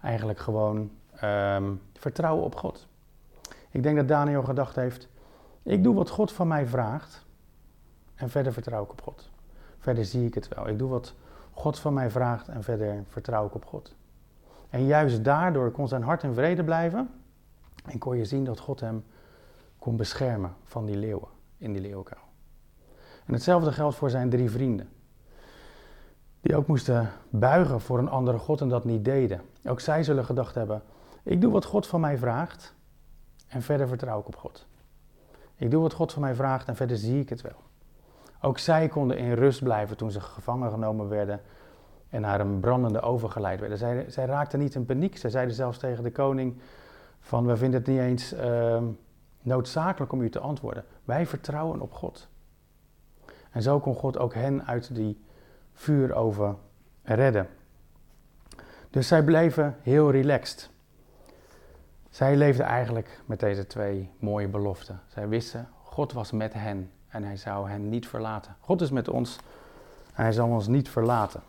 eigenlijk 0.00 0.38
gewoon 0.38 0.90
um, 1.22 1.80
vertrouwen 1.92 2.44
op 2.44 2.56
God. 2.56 2.86
Ik 3.70 3.82
denk 3.82 3.96
dat 3.96 4.08
Daniel 4.08 4.42
gedacht 4.42 4.76
heeft, 4.76 5.08
ik 5.62 5.82
doe 5.82 5.94
wat 5.94 6.10
God 6.10 6.32
van 6.32 6.48
mij 6.48 6.66
vraagt 6.66 7.24
en 8.14 8.30
verder 8.30 8.52
vertrouw 8.52 8.82
ik 8.82 8.90
op 8.90 9.02
God. 9.02 9.30
Verder 9.78 10.04
zie 10.04 10.26
ik 10.26 10.34
het 10.34 10.48
wel. 10.48 10.68
Ik 10.68 10.78
doe 10.78 10.88
wat 10.88 11.14
God 11.52 11.78
van 11.78 11.94
mij 11.94 12.10
vraagt 12.10 12.48
en 12.48 12.62
verder 12.62 13.04
vertrouw 13.08 13.46
ik 13.46 13.54
op 13.54 13.64
God. 13.66 13.94
En 14.70 14.86
juist 14.86 15.24
daardoor 15.24 15.70
kon 15.70 15.88
zijn 15.88 16.02
hart 16.02 16.22
in 16.22 16.34
vrede 16.34 16.64
blijven 16.64 17.10
en 17.84 17.98
kon 17.98 18.16
je 18.16 18.24
zien 18.24 18.44
dat 18.44 18.58
God 18.58 18.80
hem 18.80 19.04
kon 19.78 19.96
beschermen 19.96 20.54
van 20.64 20.84
die 20.86 20.96
leeuwen 20.96 21.28
in 21.58 21.72
die 21.72 21.82
leeuwenkuil. 21.82 22.22
En 23.26 23.32
hetzelfde 23.32 23.72
geldt 23.72 23.96
voor 23.96 24.10
zijn 24.10 24.30
drie 24.30 24.50
vrienden 24.50 24.88
die 26.40 26.56
ook 26.56 26.66
moesten 26.66 27.10
buigen 27.30 27.80
voor 27.80 27.98
een 27.98 28.08
andere 28.08 28.38
God 28.38 28.60
en 28.60 28.68
dat 28.68 28.84
niet 28.84 29.04
deden. 29.04 29.40
Ook 29.64 29.80
zij 29.80 30.02
zullen 30.02 30.24
gedacht 30.24 30.54
hebben: 30.54 30.82
ik 31.24 31.40
doe 31.40 31.52
wat 31.52 31.64
God 31.64 31.86
van 31.86 32.00
mij 32.00 32.18
vraagt 32.18 32.74
en 33.48 33.62
verder 33.62 33.88
vertrouw 33.88 34.20
ik 34.20 34.26
op 34.26 34.36
God. 34.36 34.66
Ik 35.56 35.70
doe 35.70 35.82
wat 35.82 35.92
God 35.92 36.12
van 36.12 36.22
mij 36.22 36.34
vraagt 36.34 36.68
en 36.68 36.76
verder 36.76 36.96
zie 36.96 37.20
ik 37.20 37.28
het 37.28 37.40
wel. 37.40 37.62
Ook 38.40 38.58
zij 38.58 38.88
konden 38.88 39.18
in 39.18 39.32
rust 39.32 39.62
blijven 39.62 39.96
toen 39.96 40.10
ze 40.10 40.20
gevangen 40.20 40.70
genomen 40.70 41.08
werden 41.08 41.40
en 42.08 42.20
naar 42.20 42.40
een 42.40 42.60
brandende 42.60 43.00
oven 43.00 43.30
geleid 43.30 43.60
werden. 43.60 43.78
Zij, 43.78 44.04
zij 44.08 44.24
raakten 44.24 44.58
niet 44.58 44.74
in 44.74 44.84
paniek. 44.84 45.16
Zij 45.16 45.30
zeiden 45.30 45.54
zelfs 45.54 45.78
tegen 45.78 46.02
de 46.02 46.12
koning 46.12 46.60
van 47.20 47.46
we 47.46 47.56
vinden 47.56 47.80
het 47.80 47.88
niet 47.88 47.98
eens 47.98 48.32
uh, 48.32 48.82
noodzakelijk 49.42 50.12
om 50.12 50.20
u 50.20 50.30
te 50.30 50.38
antwoorden. 50.38 50.84
Wij 51.04 51.26
vertrouwen 51.26 51.80
op 51.80 51.92
God. 51.92 52.28
En 53.50 53.62
zo 53.62 53.80
kon 53.80 53.94
God 53.94 54.18
ook 54.18 54.34
hen 54.34 54.66
uit 54.66 54.94
die 54.94 55.24
vuuroven 55.72 56.56
redden. 57.02 57.48
Dus 58.90 59.08
zij 59.08 59.24
bleven 59.24 59.76
heel 59.82 60.10
relaxed. 60.10 60.70
Zij 62.14 62.36
leefden 62.36 62.66
eigenlijk 62.66 63.20
met 63.26 63.40
deze 63.40 63.66
twee 63.66 64.10
mooie 64.18 64.48
beloften. 64.48 65.00
Zij 65.06 65.28
wisten, 65.28 65.68
God 65.82 66.12
was 66.12 66.32
met 66.32 66.52
hen 66.52 66.90
en 67.08 67.24
hij 67.24 67.36
zou 67.36 67.68
hen 67.68 67.88
niet 67.88 68.08
verlaten. 68.08 68.56
God 68.60 68.80
is 68.80 68.90
met 68.90 69.08
ons 69.08 69.38
en 70.14 70.22
hij 70.22 70.32
zal 70.32 70.48
ons 70.48 70.66
niet 70.66 70.88
verlaten. 70.88 71.42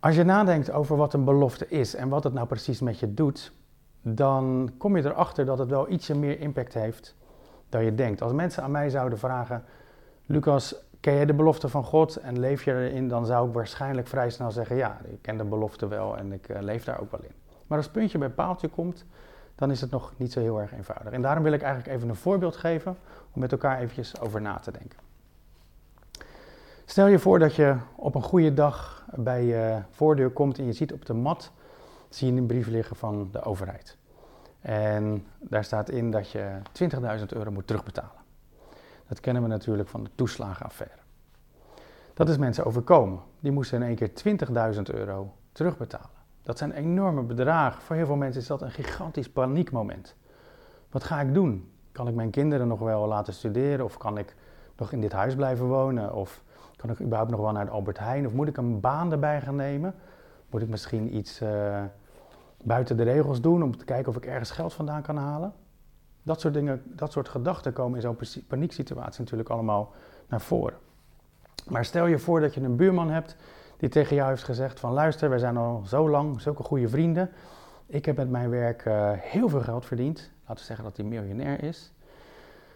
Als 0.00 0.14
je 0.14 0.24
nadenkt 0.24 0.70
over 0.70 0.96
wat 0.96 1.14
een 1.14 1.24
belofte 1.24 1.68
is 1.68 1.94
en 1.94 2.08
wat 2.08 2.24
het 2.24 2.32
nou 2.32 2.46
precies 2.46 2.80
met 2.80 2.98
je 2.98 3.14
doet, 3.14 3.52
dan 4.02 4.70
kom 4.78 4.96
je 4.96 5.04
erachter 5.04 5.44
dat 5.44 5.58
het 5.58 5.68
wel 5.68 5.90
ietsje 5.90 6.14
meer 6.14 6.40
impact 6.40 6.74
heeft 6.74 7.14
dan 7.68 7.84
je 7.84 7.94
denkt. 7.94 8.22
Als 8.22 8.32
mensen 8.32 8.62
aan 8.62 8.70
mij 8.70 8.90
zouden 8.90 9.18
vragen, 9.18 9.64
Lucas, 10.26 10.74
ken 11.06 11.14
jij 11.14 11.26
de 11.26 11.34
belofte 11.34 11.68
van 11.68 11.84
God 11.84 12.16
en 12.16 12.38
leef 12.38 12.64
je 12.64 12.72
erin, 12.72 13.08
dan 13.08 13.26
zou 13.26 13.48
ik 13.48 13.54
waarschijnlijk 13.54 14.06
vrij 14.06 14.30
snel 14.30 14.50
zeggen, 14.50 14.76
ja, 14.76 14.98
ik 15.04 15.18
ken 15.20 15.36
de 15.36 15.44
belofte 15.44 15.88
wel 15.88 16.16
en 16.16 16.32
ik 16.32 16.48
uh, 16.48 16.56
leef 16.60 16.84
daar 16.84 17.00
ook 17.00 17.10
wel 17.10 17.20
in. 17.22 17.34
Maar 17.66 17.78
als 17.78 17.88
puntje 17.88 18.18
bij 18.18 18.28
paaltje 18.28 18.68
komt, 18.68 19.04
dan 19.54 19.70
is 19.70 19.80
het 19.80 19.90
nog 19.90 20.12
niet 20.16 20.32
zo 20.32 20.40
heel 20.40 20.60
erg 20.60 20.72
eenvoudig. 20.72 21.12
En 21.12 21.22
daarom 21.22 21.42
wil 21.42 21.52
ik 21.52 21.62
eigenlijk 21.62 21.96
even 21.96 22.08
een 22.08 22.16
voorbeeld 22.16 22.56
geven 22.56 22.96
om 23.32 23.40
met 23.40 23.52
elkaar 23.52 23.78
eventjes 23.78 24.20
over 24.20 24.40
na 24.40 24.58
te 24.58 24.70
denken. 24.70 24.98
Stel 26.84 27.06
je 27.06 27.18
voor 27.18 27.38
dat 27.38 27.54
je 27.54 27.76
op 27.96 28.14
een 28.14 28.22
goede 28.22 28.54
dag 28.54 29.04
bij 29.14 29.44
je 29.44 29.82
voordeur 29.90 30.30
komt 30.30 30.58
en 30.58 30.64
je 30.64 30.72
ziet 30.72 30.92
op 30.92 31.04
de 31.04 31.14
mat 31.14 31.52
zie 32.08 32.32
je 32.32 32.40
een 32.40 32.46
brief 32.46 32.66
liggen 32.66 32.96
van 32.96 33.28
de 33.32 33.42
overheid. 33.42 33.96
En 34.60 35.26
daar 35.38 35.64
staat 35.64 35.90
in 35.90 36.10
dat 36.10 36.30
je 36.30 36.58
20.000 37.18 37.26
euro 37.26 37.50
moet 37.50 37.66
terugbetalen. 37.66 38.15
Dat 39.08 39.20
kennen 39.20 39.42
we 39.42 39.48
natuurlijk 39.48 39.88
van 39.88 40.04
de 40.04 40.10
toeslagenaffaire. 40.14 40.96
Dat 42.14 42.28
is 42.28 42.36
mensen 42.36 42.64
overkomen. 42.64 43.20
Die 43.40 43.52
moesten 43.52 43.82
in 43.82 43.86
één 43.86 43.96
keer 43.96 44.10
20.000 44.74 44.82
euro 44.82 45.34
terugbetalen. 45.52 46.16
Dat 46.42 46.58
zijn 46.58 46.72
enorme 46.72 47.22
bedragen. 47.22 47.82
Voor 47.82 47.96
heel 47.96 48.06
veel 48.06 48.16
mensen 48.16 48.40
is 48.40 48.46
dat 48.46 48.62
een 48.62 48.70
gigantisch 48.70 49.30
paniekmoment. 49.30 50.16
Wat 50.90 51.04
ga 51.04 51.20
ik 51.20 51.34
doen? 51.34 51.70
Kan 51.92 52.08
ik 52.08 52.14
mijn 52.14 52.30
kinderen 52.30 52.68
nog 52.68 52.78
wel 52.78 53.06
laten 53.06 53.32
studeren? 53.32 53.84
Of 53.84 53.96
kan 53.96 54.18
ik 54.18 54.34
nog 54.76 54.92
in 54.92 55.00
dit 55.00 55.12
huis 55.12 55.34
blijven 55.34 55.66
wonen? 55.66 56.14
Of 56.14 56.42
kan 56.76 56.90
ik 56.90 57.00
überhaupt 57.00 57.30
nog 57.30 57.40
wel 57.40 57.52
naar 57.52 57.64
de 57.64 57.70
Albert 57.70 57.98
Heijn? 57.98 58.26
Of 58.26 58.32
moet 58.32 58.48
ik 58.48 58.56
een 58.56 58.80
baan 58.80 59.12
erbij 59.12 59.40
gaan 59.40 59.56
nemen? 59.56 59.94
Moet 60.50 60.62
ik 60.62 60.68
misschien 60.68 61.16
iets 61.16 61.42
uh, 61.42 61.82
buiten 62.62 62.96
de 62.96 63.02
regels 63.02 63.40
doen 63.40 63.62
om 63.62 63.76
te 63.76 63.84
kijken 63.84 64.08
of 64.08 64.16
ik 64.16 64.26
ergens 64.26 64.50
geld 64.50 64.72
vandaan 64.72 65.02
kan 65.02 65.16
halen? 65.16 65.52
Dat 66.26 66.40
soort 66.40 66.54
dingen, 66.54 66.82
dat 66.86 67.12
soort 67.12 67.28
gedachten 67.28 67.72
komen 67.72 67.94
in 67.94 68.02
zo'n 68.02 68.44
panieksituatie 68.46 69.20
natuurlijk 69.20 69.48
allemaal 69.48 69.92
naar 70.28 70.40
voren. 70.40 70.78
Maar 71.68 71.84
stel 71.84 72.06
je 72.06 72.18
voor 72.18 72.40
dat 72.40 72.54
je 72.54 72.60
een 72.60 72.76
buurman 72.76 73.10
hebt 73.10 73.36
die 73.76 73.88
tegen 73.88 74.16
jou 74.16 74.28
heeft 74.28 74.42
gezegd 74.42 74.80
van 74.80 74.92
luister, 74.92 75.28
wij 75.28 75.38
zijn 75.38 75.56
al 75.56 75.82
zo 75.86 76.10
lang 76.10 76.40
zulke 76.40 76.62
goede 76.62 76.88
vrienden. 76.88 77.30
Ik 77.86 78.04
heb 78.04 78.16
met 78.16 78.30
mijn 78.30 78.50
werk 78.50 78.84
uh, 78.84 79.10
heel 79.14 79.48
veel 79.48 79.60
geld 79.60 79.84
verdiend. 79.84 80.30
Laten 80.40 80.56
we 80.56 80.66
zeggen 80.66 80.84
dat 80.84 80.96
hij 80.96 81.06
miljonair 81.06 81.62
is. 81.62 81.92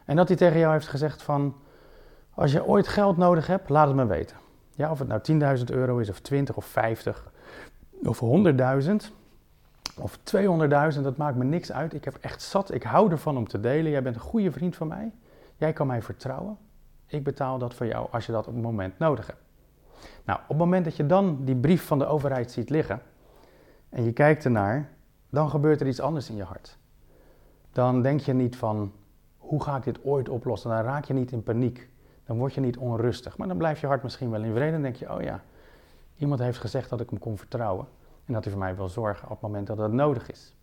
En 0.04 0.16
dat 0.16 0.28
hij 0.28 0.36
tegen 0.36 0.58
jou 0.58 0.72
heeft 0.72 0.88
gezegd 0.88 1.22
van 1.22 1.54
als 2.34 2.52
je 2.52 2.66
ooit 2.66 2.88
geld 2.88 3.16
nodig 3.16 3.46
hebt, 3.46 3.68
laat 3.68 3.86
het 3.86 3.96
me 3.96 4.06
weten. 4.06 4.36
Ja, 4.74 4.90
of 4.90 4.98
het 4.98 5.08
nou 5.08 5.58
10.000 5.58 5.64
euro 5.64 5.98
is, 5.98 6.10
of 6.10 6.20
20 6.20 6.56
of 6.56 6.64
50 6.64 7.32
of 8.02 8.20
100.000 8.20 9.19
of 9.96 10.18
200.000, 10.18 11.02
dat 11.02 11.16
maakt 11.16 11.36
me 11.36 11.44
niks 11.44 11.72
uit. 11.72 11.94
Ik 11.94 12.04
heb 12.04 12.18
echt 12.20 12.42
zat, 12.42 12.74
ik 12.74 12.82
hou 12.82 13.10
ervan 13.10 13.36
om 13.36 13.48
te 13.48 13.60
delen. 13.60 13.90
Jij 13.90 14.02
bent 14.02 14.14
een 14.14 14.20
goede 14.20 14.52
vriend 14.52 14.76
van 14.76 14.88
mij. 14.88 15.12
Jij 15.56 15.72
kan 15.72 15.86
mij 15.86 16.02
vertrouwen. 16.02 16.58
Ik 17.06 17.24
betaal 17.24 17.58
dat 17.58 17.74
voor 17.74 17.86
jou 17.86 18.08
als 18.10 18.26
je 18.26 18.32
dat 18.32 18.46
op 18.46 18.54
het 18.54 18.62
moment 18.62 18.98
nodig 18.98 19.26
hebt. 19.26 19.42
Nou, 20.24 20.38
op 20.42 20.48
het 20.48 20.58
moment 20.58 20.84
dat 20.84 20.96
je 20.96 21.06
dan 21.06 21.44
die 21.44 21.56
brief 21.56 21.86
van 21.86 21.98
de 21.98 22.06
overheid 22.06 22.50
ziet 22.50 22.70
liggen 22.70 23.02
en 23.88 24.04
je 24.04 24.12
kijkt 24.12 24.44
ernaar, 24.44 24.90
dan 25.30 25.50
gebeurt 25.50 25.80
er 25.80 25.86
iets 25.86 26.00
anders 26.00 26.30
in 26.30 26.36
je 26.36 26.42
hart. 26.42 26.78
Dan 27.72 28.02
denk 28.02 28.20
je 28.20 28.32
niet 28.32 28.56
van, 28.56 28.92
hoe 29.36 29.62
ga 29.62 29.76
ik 29.76 29.82
dit 29.82 30.04
ooit 30.04 30.28
oplossen? 30.28 30.70
Dan 30.70 30.82
raak 30.82 31.04
je 31.04 31.14
niet 31.14 31.32
in 31.32 31.42
paniek. 31.42 31.88
Dan 32.24 32.38
word 32.38 32.54
je 32.54 32.60
niet 32.60 32.76
onrustig. 32.76 33.36
Maar 33.36 33.48
dan 33.48 33.56
blijft 33.56 33.80
je 33.80 33.86
hart 33.86 34.02
misschien 34.02 34.30
wel 34.30 34.42
in 34.42 34.54
vrede 34.54 34.76
en 34.76 34.82
denk 34.82 34.96
je, 34.96 35.14
oh 35.14 35.22
ja, 35.22 35.42
iemand 36.16 36.40
heeft 36.40 36.58
gezegd 36.58 36.90
dat 36.90 37.00
ik 37.00 37.10
hem 37.10 37.18
kon 37.18 37.38
vertrouwen. 37.38 37.86
En 38.30 38.36
dat 38.36 38.44
hij 38.44 38.52
voor 38.52 38.62
mij 38.62 38.76
wil 38.76 38.88
zorgen 38.88 39.24
op 39.24 39.30
het 39.30 39.40
moment 39.40 39.66
dat 39.66 39.78
het 39.78 39.92
nodig 39.92 40.30
is. 40.30 40.54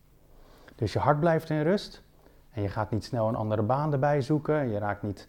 Dus 0.75 0.93
je 0.93 1.00
hart 1.00 1.19
blijft 1.19 1.50
in 1.50 1.62
rust. 1.62 2.03
En 2.51 2.62
je 2.62 2.69
gaat 2.69 2.91
niet 2.91 3.03
snel 3.03 3.27
een 3.27 3.36
andere 3.36 3.62
baan 3.62 3.93
erbij 3.93 4.21
zoeken. 4.21 4.69
Je 4.69 4.77
raakt 4.77 5.01
niet 5.01 5.27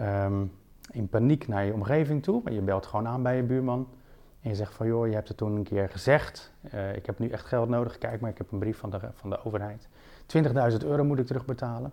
um, 0.00 0.52
in 0.90 1.08
paniek 1.08 1.48
naar 1.48 1.64
je 1.64 1.72
omgeving 1.72 2.22
toe. 2.22 2.40
Maar 2.44 2.52
je 2.52 2.60
belt 2.60 2.86
gewoon 2.86 3.08
aan 3.08 3.22
bij 3.22 3.36
je 3.36 3.42
buurman. 3.42 3.88
En 4.40 4.50
je 4.50 4.56
zegt 4.56 4.74
van 4.74 4.86
joh, 4.86 5.06
je 5.06 5.14
hebt 5.14 5.28
het 5.28 5.36
toen 5.36 5.56
een 5.56 5.62
keer 5.62 5.88
gezegd. 5.88 6.52
Uh, 6.74 6.96
ik 6.96 7.06
heb 7.06 7.18
nu 7.18 7.28
echt 7.28 7.46
geld 7.46 7.68
nodig. 7.68 7.98
Kijk 7.98 8.20
maar, 8.20 8.30
ik 8.30 8.38
heb 8.38 8.52
een 8.52 8.58
brief 8.58 8.78
van 8.78 8.90
de, 8.90 8.98
van 9.14 9.30
de 9.30 9.44
overheid. 9.44 9.88
20.000 10.80 10.86
euro 10.86 11.04
moet 11.04 11.18
ik 11.18 11.26
terugbetalen. 11.26 11.92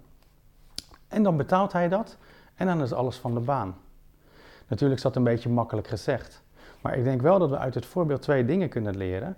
En 1.08 1.24
dan 1.24 1.38
betaalt 1.38 1.74
hij 1.74 1.90
dat. 1.90 2.18
En 2.56 2.66
dan 2.68 2.82
is 2.82 2.94
alles 2.94 3.18
van 3.18 3.34
de 3.34 3.40
baan. 3.40 3.75
Natuurlijk 4.68 4.98
is 4.98 5.04
dat 5.04 5.16
een 5.16 5.24
beetje 5.24 5.50
makkelijk 5.50 5.88
gezegd. 5.88 6.44
Maar 6.82 6.98
ik 6.98 7.04
denk 7.04 7.22
wel 7.22 7.40
dat 7.40 7.50
we 7.50 7.58
uit 7.58 7.75
het 7.75 7.86
voorbeeld 7.86 8.22
twee 8.22 8.46
dingen 8.46 8.70
kunnen 8.70 8.98
leren. 8.98 9.38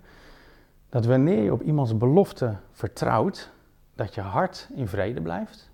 Dat 0.94 1.04
wanneer 1.04 1.42
je 1.42 1.52
op 1.52 1.62
iemands 1.62 1.96
belofte 1.96 2.56
vertrouwt, 2.72 3.50
dat 3.94 4.14
je 4.14 4.20
hart 4.20 4.68
in 4.74 4.88
vrede 4.88 5.20
blijft 5.20 5.70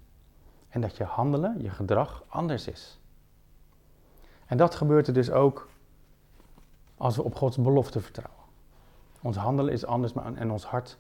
en 0.69 0.81
dat 0.81 0.97
je 0.97 1.05
handelen, 1.05 1.63
je 1.63 1.71
gedrag 1.71 2.25
anders 2.29 2.69
is. 2.69 3.01
En 4.47 4.57
dat 4.57 4.75
gebeurt 4.75 5.07
er 5.07 5.13
dus 5.13 5.31
ook 5.31 5.69
als 6.97 7.17
we 7.17 7.23
op 7.23 7.35
Gods 7.35 7.57
belofte 7.57 8.01
vertrouwen. 8.01 8.45
Ons 9.23 9.37
handelen 9.37 9.73
is 9.73 9.85
anders 9.85 10.13
en 10.35 10.51
ons 10.51 10.65
hart 10.65 10.99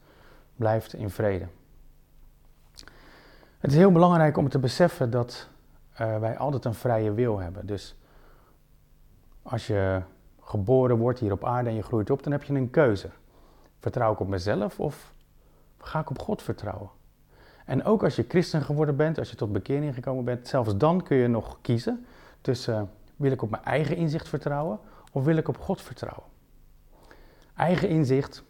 blijft 0.57 0.95
in 0.95 1.11
vrede. 1.11 1.47
Het 3.59 3.71
is 3.71 3.77
heel 3.77 3.93
belangrijk 3.93 4.37
om 4.37 4.49
te 4.49 4.59
beseffen 4.59 5.11
dat 5.11 5.49
uh, 6.01 6.19
wij 6.19 6.39
altijd 6.39 6.65
een 6.65 6.75
vrije 6.75 7.13
wil 7.13 7.39
hebben. 7.39 7.67
Dus 7.67 7.97
als 9.43 9.67
je 9.67 10.03
geboren 10.41 10.99
wordt 10.99 11.19
hier 11.19 11.33
op 11.33 11.45
aarde 11.45 11.69
en 11.69 11.77
je 11.77 11.83
groeit 11.83 12.11
op, 12.11 12.23
dan 12.23 12.33
heb 12.33 12.43
je 12.43 12.55
een 12.55 12.71
keuze. 12.71 13.11
Vertrouw 13.81 14.13
ik 14.13 14.21
op 14.21 14.29
mezelf 14.29 14.81
of 14.81 15.13
ga 15.79 16.01
ik 16.01 16.11
op 16.11 16.19
God 16.19 16.43
vertrouwen? 16.43 16.91
En 17.65 17.85
ook 17.85 18.03
als 18.03 18.17
je 18.17 18.25
christen 18.29 18.63
geworden 18.63 18.97
bent, 18.97 19.19
als 19.19 19.31
je 19.31 19.37
tot 19.37 19.53
bekering 19.53 19.95
gekomen 19.95 20.25
bent, 20.25 20.49
zelfs 20.49 20.77
dan 20.77 21.03
kun 21.03 21.17
je 21.17 21.29
nog 21.29 21.59
kiezen 21.61 22.07
tussen 22.41 22.91
wil 23.17 23.33
ik 23.33 23.43
op 23.43 23.51
mijn 23.51 23.65
eigen 23.65 23.97
inzicht 23.97 24.29
vertrouwen 24.29 24.79
of 25.13 25.25
wil 25.25 25.37
ik 25.37 25.49
op 25.49 25.59
God 25.59 25.83
vertrouwen? 25.83 26.25
Eigen 27.57 27.89
inzicht, 27.89 28.43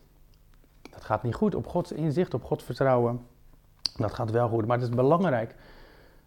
dat 0.90 1.04
gaat 1.04 1.22
niet 1.22 1.34
goed. 1.34 1.54
Op 1.54 1.66
Gods 1.66 1.92
inzicht, 1.92 2.34
op 2.34 2.44
God 2.44 2.62
vertrouwen, 2.62 3.26
dat 3.96 4.14
gaat 4.14 4.30
wel 4.30 4.48
goed. 4.48 4.66
Maar 4.66 4.78
het 4.78 4.88
is 4.88 4.94
belangrijk 4.94 5.54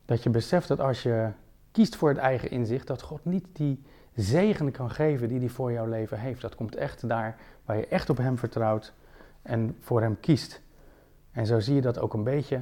dat 0.06 0.24
je 0.24 0.30
beseft 0.30 0.68
dat 0.68 0.80
als 0.80 1.04
je 1.04 1.30
kiest 1.72 1.96
voor 1.96 2.10
het 2.10 2.18
eigen 2.18 2.50
inzicht, 2.50 2.88
dat 2.88 3.02
God 3.02 3.26
niet 3.26 3.46
die 3.54 3.84
zegen 4.15 4.72
kan 4.72 4.89
geven 4.89 5.27
die 5.27 5.39
hij 5.39 5.50
voor 5.50 5.72
jouw 5.72 5.86
leven 5.86 6.20
heeft. 6.20 6.41
Dat 6.41 6.55
komt 6.55 6.75
echt 6.75 7.08
daar 7.08 7.36
waar 7.65 7.77
je 7.77 7.88
echt 7.88 8.10
op 8.10 8.17
hem 8.17 8.38
vertrouwt 8.38 8.93
en 9.41 9.77
voor 9.79 10.01
hem 10.01 10.20
kiest. 10.20 10.62
En 11.32 11.46
zo 11.46 11.60
zie 11.60 11.75
je 11.75 11.82
dat 11.82 12.00
ook 12.00 12.13
een 12.13 12.24
beetje, 12.24 12.62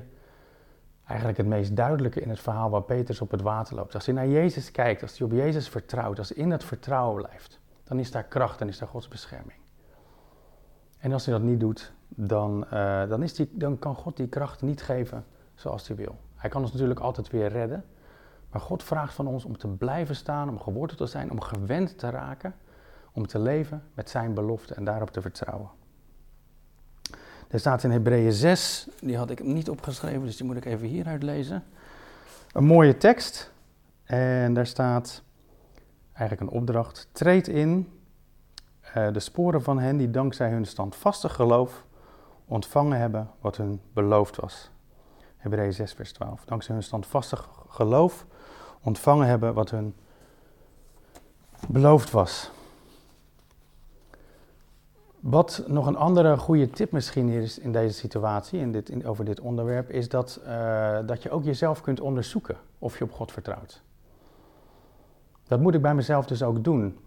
eigenlijk 1.05 1.37
het 1.37 1.47
meest 1.47 1.75
duidelijke 1.75 2.21
in 2.21 2.29
het 2.29 2.39
verhaal 2.39 2.69
waar 2.69 2.83
Petrus 2.83 3.21
op 3.21 3.31
het 3.31 3.41
water 3.41 3.75
loopt. 3.75 3.93
Als 3.93 4.05
hij 4.05 4.15
naar 4.15 4.27
Jezus 4.27 4.71
kijkt, 4.71 5.01
als 5.01 5.17
hij 5.17 5.27
op 5.27 5.33
Jezus 5.33 5.69
vertrouwt, 5.69 6.17
als 6.17 6.29
hij 6.29 6.37
in 6.37 6.49
dat 6.49 6.63
vertrouwen 6.63 7.23
blijft, 7.23 7.59
dan 7.83 7.99
is 7.99 8.11
daar 8.11 8.23
kracht 8.23 8.61
en 8.61 8.67
is 8.67 8.77
daar 8.77 8.87
Gods 8.87 9.07
bescherming. 9.07 9.59
En 10.97 11.13
als 11.13 11.25
hij 11.25 11.33
dat 11.33 11.43
niet 11.43 11.59
doet, 11.59 11.93
dan, 12.07 12.65
uh, 12.73 13.09
dan, 13.09 13.23
is 13.23 13.45
dan 13.51 13.79
kan 13.79 13.95
God 13.95 14.17
die 14.17 14.27
kracht 14.27 14.61
niet 14.61 14.81
geven 14.81 15.25
zoals 15.55 15.87
hij 15.87 15.97
wil. 15.97 16.15
Hij 16.35 16.49
kan 16.49 16.61
ons 16.61 16.71
natuurlijk 16.71 16.99
altijd 16.99 17.29
weer 17.29 17.47
redden, 17.47 17.85
maar 18.51 18.61
God 18.61 18.83
vraagt 18.83 19.13
van 19.13 19.27
ons 19.27 19.45
om 19.45 19.57
te 19.57 19.67
blijven 19.67 20.15
staan, 20.15 20.49
om 20.49 20.59
geworteld 20.59 20.99
te 20.99 21.05
zijn, 21.05 21.31
om 21.31 21.41
gewend 21.41 21.97
te 21.97 22.09
raken, 22.09 22.55
om 23.11 23.27
te 23.27 23.39
leven 23.39 23.83
met 23.93 24.09
zijn 24.09 24.33
belofte 24.33 24.73
en 24.73 24.83
daarop 24.83 25.11
te 25.11 25.21
vertrouwen. 25.21 25.69
Er 27.47 27.59
staat 27.59 27.83
in 27.83 27.91
Hebreeën 27.91 28.33
6, 28.33 28.87
die 29.01 29.17
had 29.17 29.29
ik 29.29 29.43
niet 29.43 29.69
opgeschreven, 29.69 30.25
dus 30.25 30.37
die 30.37 30.45
moet 30.45 30.55
ik 30.55 30.65
even 30.65 30.87
hieruit 30.87 31.23
lezen. 31.23 31.63
Een 32.51 32.63
mooie 32.63 32.97
tekst. 32.97 33.51
En 34.03 34.53
daar 34.53 34.65
staat 34.65 35.23
eigenlijk 36.13 36.51
een 36.51 36.59
opdracht. 36.59 37.07
Treed 37.11 37.47
in 37.47 37.99
uh, 38.97 39.13
de 39.13 39.19
sporen 39.19 39.61
van 39.61 39.79
hen 39.79 39.97
die 39.97 40.11
dankzij 40.11 40.49
hun 40.49 40.65
standvastig 40.65 41.35
geloof 41.35 41.85
ontvangen 42.45 42.99
hebben 42.99 43.29
wat 43.41 43.57
hun 43.57 43.81
beloofd 43.93 44.35
was. 44.35 44.71
Hebreeën 45.37 45.73
6, 45.73 45.93
vers 45.93 46.11
12. 46.11 46.45
Dankzij 46.45 46.73
hun 46.73 46.83
standvastig 46.83 47.49
geloof 47.67 48.25
ontvangen 48.83 49.27
hebben 49.27 49.53
wat 49.53 49.69
hun 49.69 49.95
beloofd 51.67 52.11
was. 52.11 52.51
Wat 55.19 55.63
nog 55.67 55.87
een 55.87 55.95
andere 55.95 56.37
goede 56.37 56.69
tip 56.69 56.91
misschien 56.91 57.29
is 57.29 57.59
in 57.59 57.71
deze 57.71 57.93
situatie, 57.93 58.59
in 58.59 58.71
dit, 58.71 59.05
over 59.05 59.25
dit 59.25 59.39
onderwerp, 59.39 59.89
is 59.89 60.09
dat, 60.09 60.39
uh, 60.45 60.97
dat 61.05 61.23
je 61.23 61.29
ook 61.29 61.43
jezelf 61.43 61.81
kunt 61.81 61.99
onderzoeken 61.99 62.57
of 62.79 62.97
je 62.97 63.03
op 63.03 63.11
God 63.11 63.31
vertrouwt. 63.31 63.81
Dat 65.47 65.59
moet 65.59 65.73
ik 65.73 65.81
bij 65.81 65.95
mezelf 65.95 66.25
dus 66.25 66.43
ook 66.43 66.63
doen. 66.63 66.99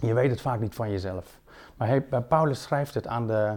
Je 0.00 0.14
weet 0.14 0.30
het 0.30 0.40
vaak 0.40 0.60
niet 0.60 0.74
van 0.74 0.90
jezelf. 0.90 1.40
Maar 1.76 1.88
hij, 1.88 2.02
Paulus 2.02 2.62
schrijft 2.62 2.94
het 2.94 3.06
aan 3.06 3.26
de 3.26 3.56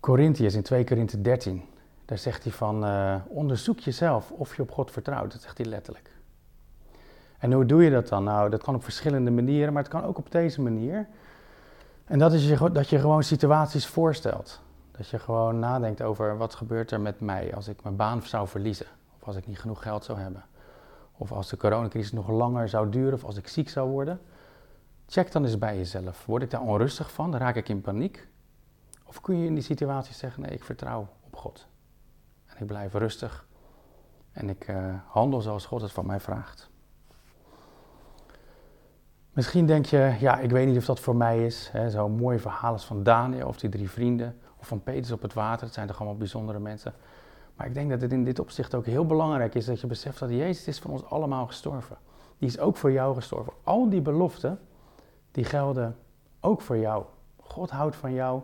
Corinthiërs 0.00 0.54
in 0.54 0.62
2 0.62 0.84
Korinthe 0.84 1.20
13. 1.20 1.62
Daar 2.04 2.18
zegt 2.18 2.42
hij 2.42 2.52
van, 2.52 2.84
uh, 2.84 3.14
onderzoek 3.28 3.78
jezelf 3.78 4.30
of 4.30 4.56
je 4.56 4.62
op 4.62 4.70
God 4.70 4.90
vertrouwt. 4.90 5.32
Dat 5.32 5.42
zegt 5.42 5.58
hij 5.58 5.66
letterlijk. 5.66 6.10
En 7.40 7.52
hoe 7.52 7.66
doe 7.66 7.84
je 7.84 7.90
dat 7.90 8.08
dan? 8.08 8.24
Nou, 8.24 8.50
dat 8.50 8.62
kan 8.62 8.74
op 8.74 8.84
verschillende 8.84 9.30
manieren, 9.30 9.72
maar 9.72 9.82
het 9.82 9.92
kan 9.92 10.04
ook 10.04 10.18
op 10.18 10.30
deze 10.30 10.60
manier. 10.60 11.08
En 12.04 12.18
dat 12.18 12.32
is 12.32 12.48
je, 12.48 12.70
dat 12.72 12.88
je 12.88 12.98
gewoon 12.98 13.22
situaties 13.22 13.86
voorstelt. 13.86 14.60
Dat 14.90 15.08
je 15.08 15.18
gewoon 15.18 15.58
nadenkt 15.58 16.02
over 16.02 16.36
wat 16.36 16.54
gebeurt 16.54 16.90
er 16.90 17.00
met 17.00 17.20
mij 17.20 17.54
als 17.54 17.68
ik 17.68 17.82
mijn 17.82 17.96
baan 17.96 18.22
zou 18.22 18.48
verliezen. 18.48 18.86
Of 19.18 19.26
als 19.26 19.36
ik 19.36 19.46
niet 19.46 19.58
genoeg 19.58 19.82
geld 19.82 20.04
zou 20.04 20.18
hebben. 20.18 20.44
Of 21.16 21.32
als 21.32 21.48
de 21.48 21.56
coronacrisis 21.56 22.12
nog 22.12 22.28
langer 22.28 22.68
zou 22.68 22.90
duren 22.90 23.12
of 23.12 23.24
als 23.24 23.36
ik 23.36 23.48
ziek 23.48 23.68
zou 23.68 23.90
worden. 23.90 24.20
Check 25.06 25.32
dan 25.32 25.44
eens 25.44 25.58
bij 25.58 25.76
jezelf. 25.76 26.26
Word 26.26 26.42
ik 26.42 26.50
daar 26.50 26.60
onrustig 26.60 27.12
van? 27.12 27.36
Raak 27.36 27.56
ik 27.56 27.68
in 27.68 27.80
paniek? 27.80 28.28
Of 29.04 29.20
kun 29.20 29.38
je 29.38 29.46
in 29.46 29.54
die 29.54 29.62
situatie 29.62 30.14
zeggen, 30.14 30.42
nee, 30.42 30.50
ik 30.50 30.64
vertrouw 30.64 31.08
op 31.20 31.36
God. 31.36 31.66
En 32.46 32.56
ik 32.58 32.66
blijf 32.66 32.92
rustig. 32.92 33.46
En 34.32 34.48
ik 34.48 34.68
uh, 34.68 34.94
handel 35.06 35.40
zoals 35.40 35.66
God 35.66 35.80
het 35.80 35.92
van 35.92 36.06
mij 36.06 36.20
vraagt. 36.20 36.69
Misschien 39.32 39.66
denk 39.66 39.86
je, 39.86 40.16
ja, 40.18 40.38
ik 40.38 40.50
weet 40.50 40.66
niet 40.66 40.76
of 40.76 40.84
dat 40.84 41.00
voor 41.00 41.16
mij 41.16 41.46
is. 41.46 41.72
Zo'n 41.88 42.12
mooi 42.12 42.38
verhaal 42.38 42.74
is 42.74 42.84
van 42.84 43.02
Daniel 43.02 43.48
of 43.48 43.58
die 43.58 43.70
drie 43.70 43.90
vrienden. 43.90 44.36
Of 44.56 44.66
van 44.66 44.82
Petrus 44.82 45.12
op 45.12 45.22
het 45.22 45.34
water. 45.34 45.64
Het 45.64 45.74
zijn 45.74 45.86
toch 45.86 45.96
allemaal 45.96 46.16
bijzondere 46.16 46.58
mensen. 46.58 46.92
Maar 47.56 47.66
ik 47.66 47.74
denk 47.74 47.90
dat 47.90 48.00
het 48.00 48.12
in 48.12 48.24
dit 48.24 48.38
opzicht 48.38 48.74
ook 48.74 48.86
heel 48.86 49.06
belangrijk 49.06 49.54
is 49.54 49.64
dat 49.64 49.80
je 49.80 49.86
beseft 49.86 50.18
dat 50.18 50.30
Jezus 50.30 50.66
is 50.66 50.78
voor 50.78 50.90
ons 50.90 51.04
allemaal 51.04 51.46
gestorven. 51.46 51.96
Die 52.38 52.48
is 52.48 52.58
ook 52.58 52.76
voor 52.76 52.92
jou 52.92 53.14
gestorven. 53.14 53.52
Al 53.64 53.88
die 53.88 54.00
beloften, 54.00 54.58
die 55.30 55.44
gelden 55.44 55.96
ook 56.40 56.60
voor 56.60 56.76
jou. 56.76 57.04
God 57.36 57.70
houdt 57.70 57.96
van 57.96 58.12
jou 58.12 58.42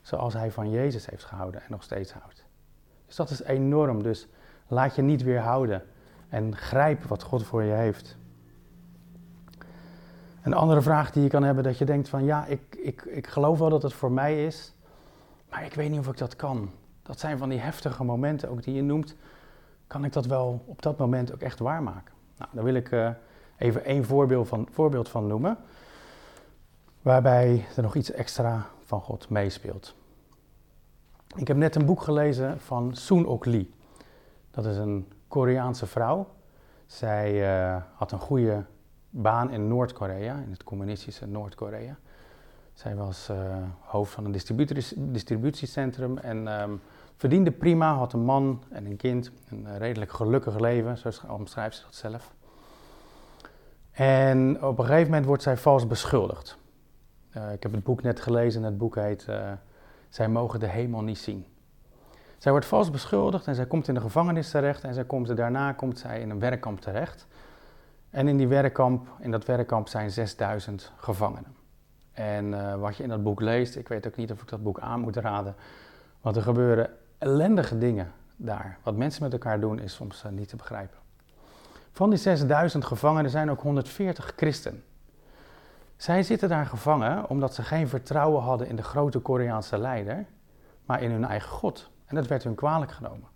zoals 0.00 0.34
hij 0.34 0.50
van 0.50 0.70
Jezus 0.70 1.06
heeft 1.06 1.24
gehouden 1.24 1.60
en 1.60 1.66
nog 1.70 1.82
steeds 1.82 2.12
houdt. 2.12 2.44
Dus 3.06 3.16
dat 3.16 3.30
is 3.30 3.42
enorm. 3.42 4.02
Dus 4.02 4.28
laat 4.66 4.94
je 4.94 5.02
niet 5.02 5.22
weerhouden 5.22 5.82
en 6.28 6.56
grijp 6.56 7.02
wat 7.02 7.22
God 7.22 7.44
voor 7.44 7.62
je 7.62 7.72
heeft. 7.72 8.16
Een 10.46 10.54
andere 10.54 10.82
vraag 10.82 11.10
die 11.10 11.22
je 11.22 11.28
kan 11.28 11.42
hebben, 11.42 11.64
dat 11.64 11.78
je 11.78 11.84
denkt 11.84 12.08
van 12.08 12.24
ja, 12.24 12.44
ik, 12.44 12.60
ik, 12.82 13.02
ik 13.02 13.26
geloof 13.26 13.58
wel 13.58 13.68
dat 13.68 13.82
het 13.82 13.92
voor 13.92 14.12
mij 14.12 14.46
is, 14.46 14.74
maar 15.50 15.64
ik 15.64 15.74
weet 15.74 15.90
niet 15.90 15.98
of 15.98 16.08
ik 16.08 16.18
dat 16.18 16.36
kan. 16.36 16.70
Dat 17.02 17.20
zijn 17.20 17.38
van 17.38 17.48
die 17.48 17.58
heftige 17.58 18.04
momenten 18.04 18.48
ook 18.48 18.62
die 18.62 18.74
je 18.74 18.82
noemt. 18.82 19.14
Kan 19.86 20.04
ik 20.04 20.12
dat 20.12 20.26
wel 20.26 20.64
op 20.66 20.82
dat 20.82 20.98
moment 20.98 21.32
ook 21.32 21.40
echt 21.40 21.58
waarmaken? 21.58 22.14
Nou, 22.38 22.50
daar 22.54 22.64
wil 22.64 22.74
ik 22.74 22.90
uh, 22.90 23.08
even 23.56 23.84
één 23.84 24.04
voorbeeld 24.04 24.48
van, 24.48 24.68
voorbeeld 24.70 25.08
van 25.08 25.26
noemen, 25.26 25.58
waarbij 27.02 27.64
er 27.76 27.82
nog 27.82 27.94
iets 27.94 28.10
extra 28.10 28.66
van 28.84 29.00
God 29.00 29.28
meespeelt. 29.28 29.94
Ik 31.36 31.48
heb 31.48 31.56
net 31.56 31.74
een 31.74 31.86
boek 31.86 32.02
gelezen 32.02 32.60
van 32.60 32.94
Soon 32.94 33.26
Ok 33.26 33.44
Lee. 33.44 33.74
Dat 34.50 34.66
is 34.66 34.76
een 34.76 35.12
Koreaanse 35.28 35.86
vrouw. 35.86 36.26
Zij 36.86 37.32
uh, 37.72 37.76
had 37.94 38.12
een 38.12 38.20
goede 38.20 38.64
baan 39.22 39.50
in 39.50 39.68
Noord-Korea, 39.68 40.34
in 40.34 40.50
het 40.50 40.64
communistische 40.64 41.26
Noord-Korea. 41.26 41.96
Zij 42.72 42.96
was 42.96 43.28
uh, 43.30 43.36
hoofd 43.80 44.12
van 44.12 44.24
een 44.24 44.36
distributiecentrum 44.96 46.18
en 46.18 46.60
um, 46.60 46.80
verdiende 47.16 47.50
prima, 47.50 47.94
had 47.94 48.12
een 48.12 48.24
man 48.24 48.62
en 48.70 48.86
een 48.86 48.96
kind, 48.96 49.30
een 49.48 49.78
redelijk 49.78 50.12
gelukkig 50.12 50.58
leven, 50.58 50.98
zo 50.98 51.10
omschrijft 51.28 51.76
ze 51.76 51.82
dat 51.82 51.94
zelf. 51.94 52.34
En 53.90 54.62
op 54.64 54.78
een 54.78 54.84
gegeven 54.84 55.04
moment 55.06 55.26
wordt 55.26 55.42
zij 55.42 55.56
vals 55.56 55.86
beschuldigd. 55.86 56.58
Uh, 57.36 57.52
ik 57.52 57.62
heb 57.62 57.72
het 57.72 57.84
boek 57.84 58.02
net 58.02 58.20
gelezen 58.20 58.60
en 58.60 58.66
het 58.66 58.78
boek 58.78 58.94
heet 58.94 59.28
Zij 60.08 60.28
mogen 60.28 60.60
de 60.60 60.68
hemel 60.68 61.02
niet 61.02 61.18
zien. 61.18 61.46
Zij 62.38 62.52
wordt 62.52 62.66
vals 62.66 62.90
beschuldigd 62.90 63.46
en 63.46 63.54
zij 63.54 63.66
komt 63.66 63.88
in 63.88 63.94
de 63.94 64.00
gevangenis 64.00 64.50
terecht 64.50 64.84
en 64.84 64.94
zij 64.94 65.04
komt, 65.04 65.36
daarna 65.36 65.72
komt 65.72 65.98
zij 65.98 66.20
in 66.20 66.30
een 66.30 66.38
werkkamp 66.38 66.80
terecht. 66.80 67.26
En 68.16 68.28
in, 68.28 68.36
die 68.36 68.48
werkkamp, 68.48 69.08
in 69.18 69.30
dat 69.30 69.44
werkkamp 69.44 69.88
zijn 69.88 70.10
6000 70.10 70.92
gevangenen. 70.96 71.56
En 72.12 72.46
uh, 72.46 72.74
wat 72.74 72.96
je 72.96 73.02
in 73.02 73.08
dat 73.08 73.22
boek 73.22 73.40
leest, 73.40 73.76
ik 73.76 73.88
weet 73.88 74.06
ook 74.06 74.16
niet 74.16 74.32
of 74.32 74.42
ik 74.42 74.48
dat 74.48 74.62
boek 74.62 74.80
aan 74.80 75.00
moet 75.00 75.16
raden, 75.16 75.54
want 76.20 76.36
er 76.36 76.42
gebeuren 76.42 76.90
ellendige 77.18 77.78
dingen 77.78 78.12
daar. 78.36 78.78
Wat 78.82 78.96
mensen 78.96 79.22
met 79.22 79.32
elkaar 79.32 79.60
doen 79.60 79.78
is 79.78 79.94
soms 79.94 80.24
uh, 80.24 80.32
niet 80.32 80.48
te 80.48 80.56
begrijpen. 80.56 80.98
Van 81.92 82.10
die 82.10 82.18
6000 82.18 82.84
gevangenen 82.84 83.30
zijn 83.30 83.50
ook 83.50 83.60
140 83.60 84.32
christen. 84.36 84.84
Zij 85.96 86.22
zitten 86.22 86.48
daar 86.48 86.66
gevangen 86.66 87.28
omdat 87.28 87.54
ze 87.54 87.62
geen 87.62 87.88
vertrouwen 87.88 88.42
hadden 88.42 88.68
in 88.68 88.76
de 88.76 88.82
grote 88.82 89.18
Koreaanse 89.18 89.78
leider, 89.78 90.26
maar 90.84 91.02
in 91.02 91.10
hun 91.10 91.24
eigen 91.24 91.50
God. 91.50 91.90
En 92.06 92.14
dat 92.14 92.26
werd 92.26 92.44
hun 92.44 92.54
kwalijk 92.54 92.92
genomen. 92.92 93.28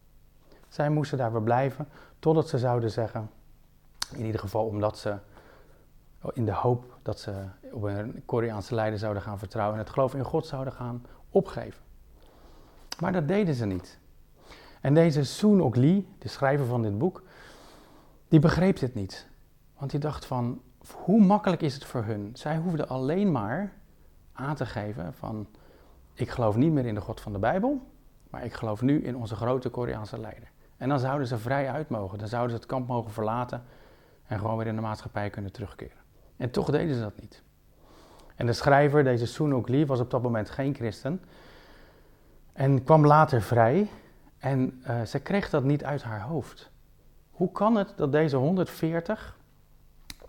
Zij 0.68 0.90
moesten 0.90 1.18
daar 1.18 1.30
verblijven 1.30 1.88
totdat 2.18 2.48
ze 2.48 2.58
zouden 2.58 2.90
zeggen: 2.90 3.30
in 4.12 4.24
ieder 4.24 4.40
geval 4.40 4.66
omdat 4.66 4.98
ze 4.98 5.18
in 6.32 6.44
de 6.44 6.52
hoop 6.52 6.98
dat 7.02 7.20
ze 7.20 7.44
op 7.72 7.82
een 7.82 8.22
Koreaanse 8.24 8.74
leider 8.74 8.98
zouden 8.98 9.22
gaan 9.22 9.38
vertrouwen 9.38 9.78
en 9.78 9.84
het 9.84 9.92
geloof 9.92 10.14
in 10.14 10.24
God 10.24 10.46
zouden 10.46 10.72
gaan 10.72 11.06
opgeven. 11.30 11.82
Maar 13.00 13.12
dat 13.12 13.28
deden 13.28 13.54
ze 13.54 13.66
niet. 13.66 13.98
En 14.80 14.94
deze 14.94 15.24
Soon 15.24 15.60
Ok 15.60 15.76
Lee, 15.76 16.08
de 16.18 16.28
schrijver 16.28 16.66
van 16.66 16.82
dit 16.82 16.98
boek, 16.98 17.22
die 18.28 18.40
begreep 18.40 18.78
dit 18.78 18.94
niet. 18.94 19.28
Want 19.78 19.90
die 19.90 20.00
dacht 20.00 20.24
van, 20.24 20.62
hoe 20.94 21.20
makkelijk 21.24 21.62
is 21.62 21.74
het 21.74 21.84
voor 21.84 22.04
hun? 22.04 22.30
Zij 22.34 22.56
hoefden 22.56 22.88
alleen 22.88 23.32
maar 23.32 23.72
aan 24.32 24.54
te 24.54 24.66
geven 24.66 25.14
van, 25.14 25.46
ik 26.14 26.30
geloof 26.30 26.56
niet 26.56 26.72
meer 26.72 26.86
in 26.86 26.94
de 26.94 27.00
God 27.00 27.20
van 27.20 27.32
de 27.32 27.38
Bijbel, 27.38 27.80
maar 28.30 28.44
ik 28.44 28.52
geloof 28.52 28.82
nu 28.82 29.04
in 29.04 29.16
onze 29.16 29.36
grote 29.36 29.68
Koreaanse 29.68 30.18
leider. 30.18 30.50
En 30.76 30.88
dan 30.88 30.98
zouden 30.98 31.26
ze 31.26 31.38
vrij 31.38 31.70
uit 31.70 31.88
mogen, 31.88 32.18
dan 32.18 32.28
zouden 32.28 32.50
ze 32.50 32.56
het 32.56 32.66
kamp 32.66 32.88
mogen 32.88 33.10
verlaten 33.10 33.62
en 34.30 34.38
gewoon 34.38 34.56
weer 34.56 34.66
in 34.66 34.74
de 34.74 34.80
maatschappij 34.80 35.30
kunnen 35.30 35.52
terugkeren. 35.52 35.96
En 36.36 36.50
toch 36.50 36.70
deden 36.70 36.94
ze 36.94 37.00
dat 37.00 37.20
niet. 37.20 37.42
En 38.36 38.46
de 38.46 38.52
schrijver, 38.52 39.04
deze 39.04 39.26
Sunuk 39.26 39.68
Lee, 39.68 39.86
was 39.86 40.00
op 40.00 40.10
dat 40.10 40.22
moment 40.22 40.50
geen 40.50 40.74
christen. 40.74 41.22
En 42.52 42.84
kwam 42.84 43.06
later 43.06 43.42
vrij. 43.42 43.88
En 44.38 44.82
uh, 44.88 45.02
ze 45.02 45.20
kreeg 45.20 45.50
dat 45.50 45.64
niet 45.64 45.84
uit 45.84 46.02
haar 46.02 46.20
hoofd. 46.20 46.70
Hoe 47.30 47.52
kan 47.52 47.76
het 47.76 47.92
dat 47.96 48.12
deze 48.12 48.36
140 48.36 49.36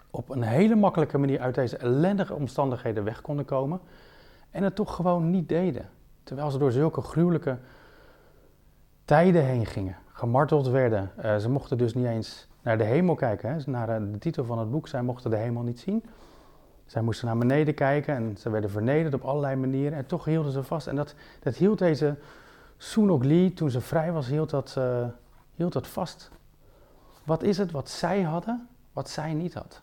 op 0.10 0.30
een 0.30 0.42
hele 0.42 0.76
makkelijke 0.76 1.18
manier 1.18 1.40
uit 1.40 1.56
deze 1.56 1.78
ellendige 1.78 2.34
omstandigheden 2.34 3.04
weg 3.04 3.22
konden 3.22 3.46
komen 3.46 3.82
en 4.50 4.64
het 4.64 4.76
toch 4.76 4.96
gewoon 4.96 5.30
niet 5.30 5.50
deden? 5.50 5.90
Terwijl 6.24 6.52
ze 6.52 6.58
door 6.58 6.72
zulke 6.72 7.02
gruwelijke 7.02 7.58
tijden 9.06 9.46
heen 9.46 9.66
gingen, 9.66 9.98
gemarteld 10.12 10.68
werden. 10.68 11.12
Uh, 11.18 11.38
ze 11.38 11.50
mochten 11.50 11.78
dus 11.78 11.94
niet 11.94 12.06
eens 12.06 12.50
naar 12.62 12.78
de 12.78 12.84
hemel 12.84 13.16
kijken. 13.16 13.54
Hè? 13.54 13.58
Naar 13.66 13.90
eh, 13.90 14.02
de 14.12 14.18
titel 14.18 14.46
van 14.46 14.60
het 14.60 14.72
boek, 14.72 14.88
zij 14.88 15.02
mochten 15.02 15.30
de 15.30 15.38
hemel 15.38 15.62
niet 15.62 15.80
zien. 15.80 16.04
Zij 16.86 17.02
moesten 17.02 17.28
naar 17.28 17.38
beneden 17.38 17.74
kijken 17.74 18.16
en 18.16 18.38
ze 18.38 18.50
werden 18.50 18.70
vernederd 18.70 19.14
op 19.14 19.24
allerlei 19.24 19.56
manieren. 19.56 19.98
En 19.98 20.06
toch 20.06 20.26
hielden 20.26 20.52
ze 20.52 20.64
vast. 20.64 20.88
En 20.88 20.96
dat, 20.96 21.16
dat 21.40 21.56
hield 21.56 21.80
deze 21.80 22.18
Lee, 22.96 23.54
toen 23.54 23.70
ze 23.70 23.82
vrij 23.82 24.12
was, 24.12 24.28
hield 24.28 24.50
dat, 24.50 24.76
uh, 24.78 25.06
hield 25.56 25.74
dat 25.74 25.88
vast. 25.88 26.32
Wat 27.24 27.44
is 27.44 27.58
het 27.58 27.72
wat 27.72 27.90
zij 27.90 28.22
hadden, 28.22 28.68
wat 28.94 29.10
zij 29.10 29.34
niet 29.34 29.54
had? 29.54 29.82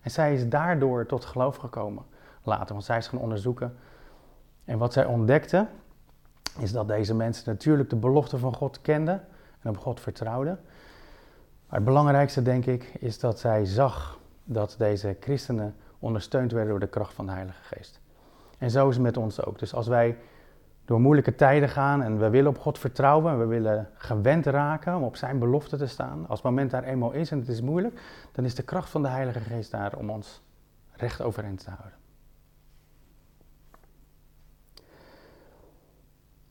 En 0.00 0.10
zij 0.10 0.34
is 0.34 0.48
daardoor 0.48 1.06
tot 1.06 1.24
geloof 1.24 1.56
gekomen 1.56 2.04
later, 2.42 2.72
want 2.72 2.84
zij 2.84 2.98
is 2.98 3.08
gaan 3.08 3.18
onderzoeken. 3.18 3.76
En 4.64 4.78
wat 4.78 4.92
zij 4.92 5.04
ontdekte, 5.04 5.66
is 6.58 6.72
dat 6.72 6.88
deze 6.88 7.14
mensen 7.14 7.44
natuurlijk 7.46 7.90
de 7.90 7.96
belofte 7.96 8.38
van 8.38 8.54
God 8.54 8.80
kenden 8.80 9.24
en 9.60 9.70
op 9.70 9.78
God 9.78 10.00
vertrouwden. 10.00 10.60
Maar 11.68 11.78
het 11.78 11.84
belangrijkste, 11.84 12.42
denk 12.42 12.66
ik, 12.66 12.92
is 12.98 13.18
dat 13.18 13.38
zij 13.38 13.64
zag 13.64 14.18
dat 14.44 14.74
deze 14.78 15.16
christenen 15.20 15.74
ondersteund 15.98 16.52
werden 16.52 16.70
door 16.70 16.80
de 16.80 16.86
kracht 16.86 17.14
van 17.14 17.26
de 17.26 17.32
Heilige 17.32 17.62
Geest. 17.62 18.00
En 18.58 18.70
zo 18.70 18.88
is 18.88 18.94
het 18.94 19.04
met 19.04 19.16
ons 19.16 19.44
ook. 19.44 19.58
Dus 19.58 19.74
als 19.74 19.86
wij 19.86 20.16
door 20.84 21.00
moeilijke 21.00 21.34
tijden 21.34 21.68
gaan 21.68 22.02
en 22.02 22.18
we 22.18 22.30
willen 22.30 22.50
op 22.50 22.58
God 22.58 22.78
vertrouwen 22.78 23.32
en 23.32 23.38
we 23.38 23.46
willen 23.46 23.90
gewend 23.94 24.46
raken 24.46 24.96
om 24.96 25.02
op 25.02 25.16
zijn 25.16 25.38
belofte 25.38 25.76
te 25.76 25.86
staan, 25.86 26.28
als 26.28 26.38
het 26.38 26.48
moment 26.48 26.70
daar 26.70 26.84
eenmaal 26.84 27.12
is 27.12 27.30
en 27.30 27.38
het 27.38 27.48
is 27.48 27.60
moeilijk, 27.60 28.00
dan 28.32 28.44
is 28.44 28.54
de 28.54 28.62
kracht 28.62 28.90
van 28.90 29.02
de 29.02 29.08
Heilige 29.08 29.40
Geest 29.40 29.70
daar 29.70 29.96
om 29.96 30.10
ons 30.10 30.42
recht 30.92 31.22
overeind 31.22 31.64
te 31.64 31.70
houden. 31.70 31.98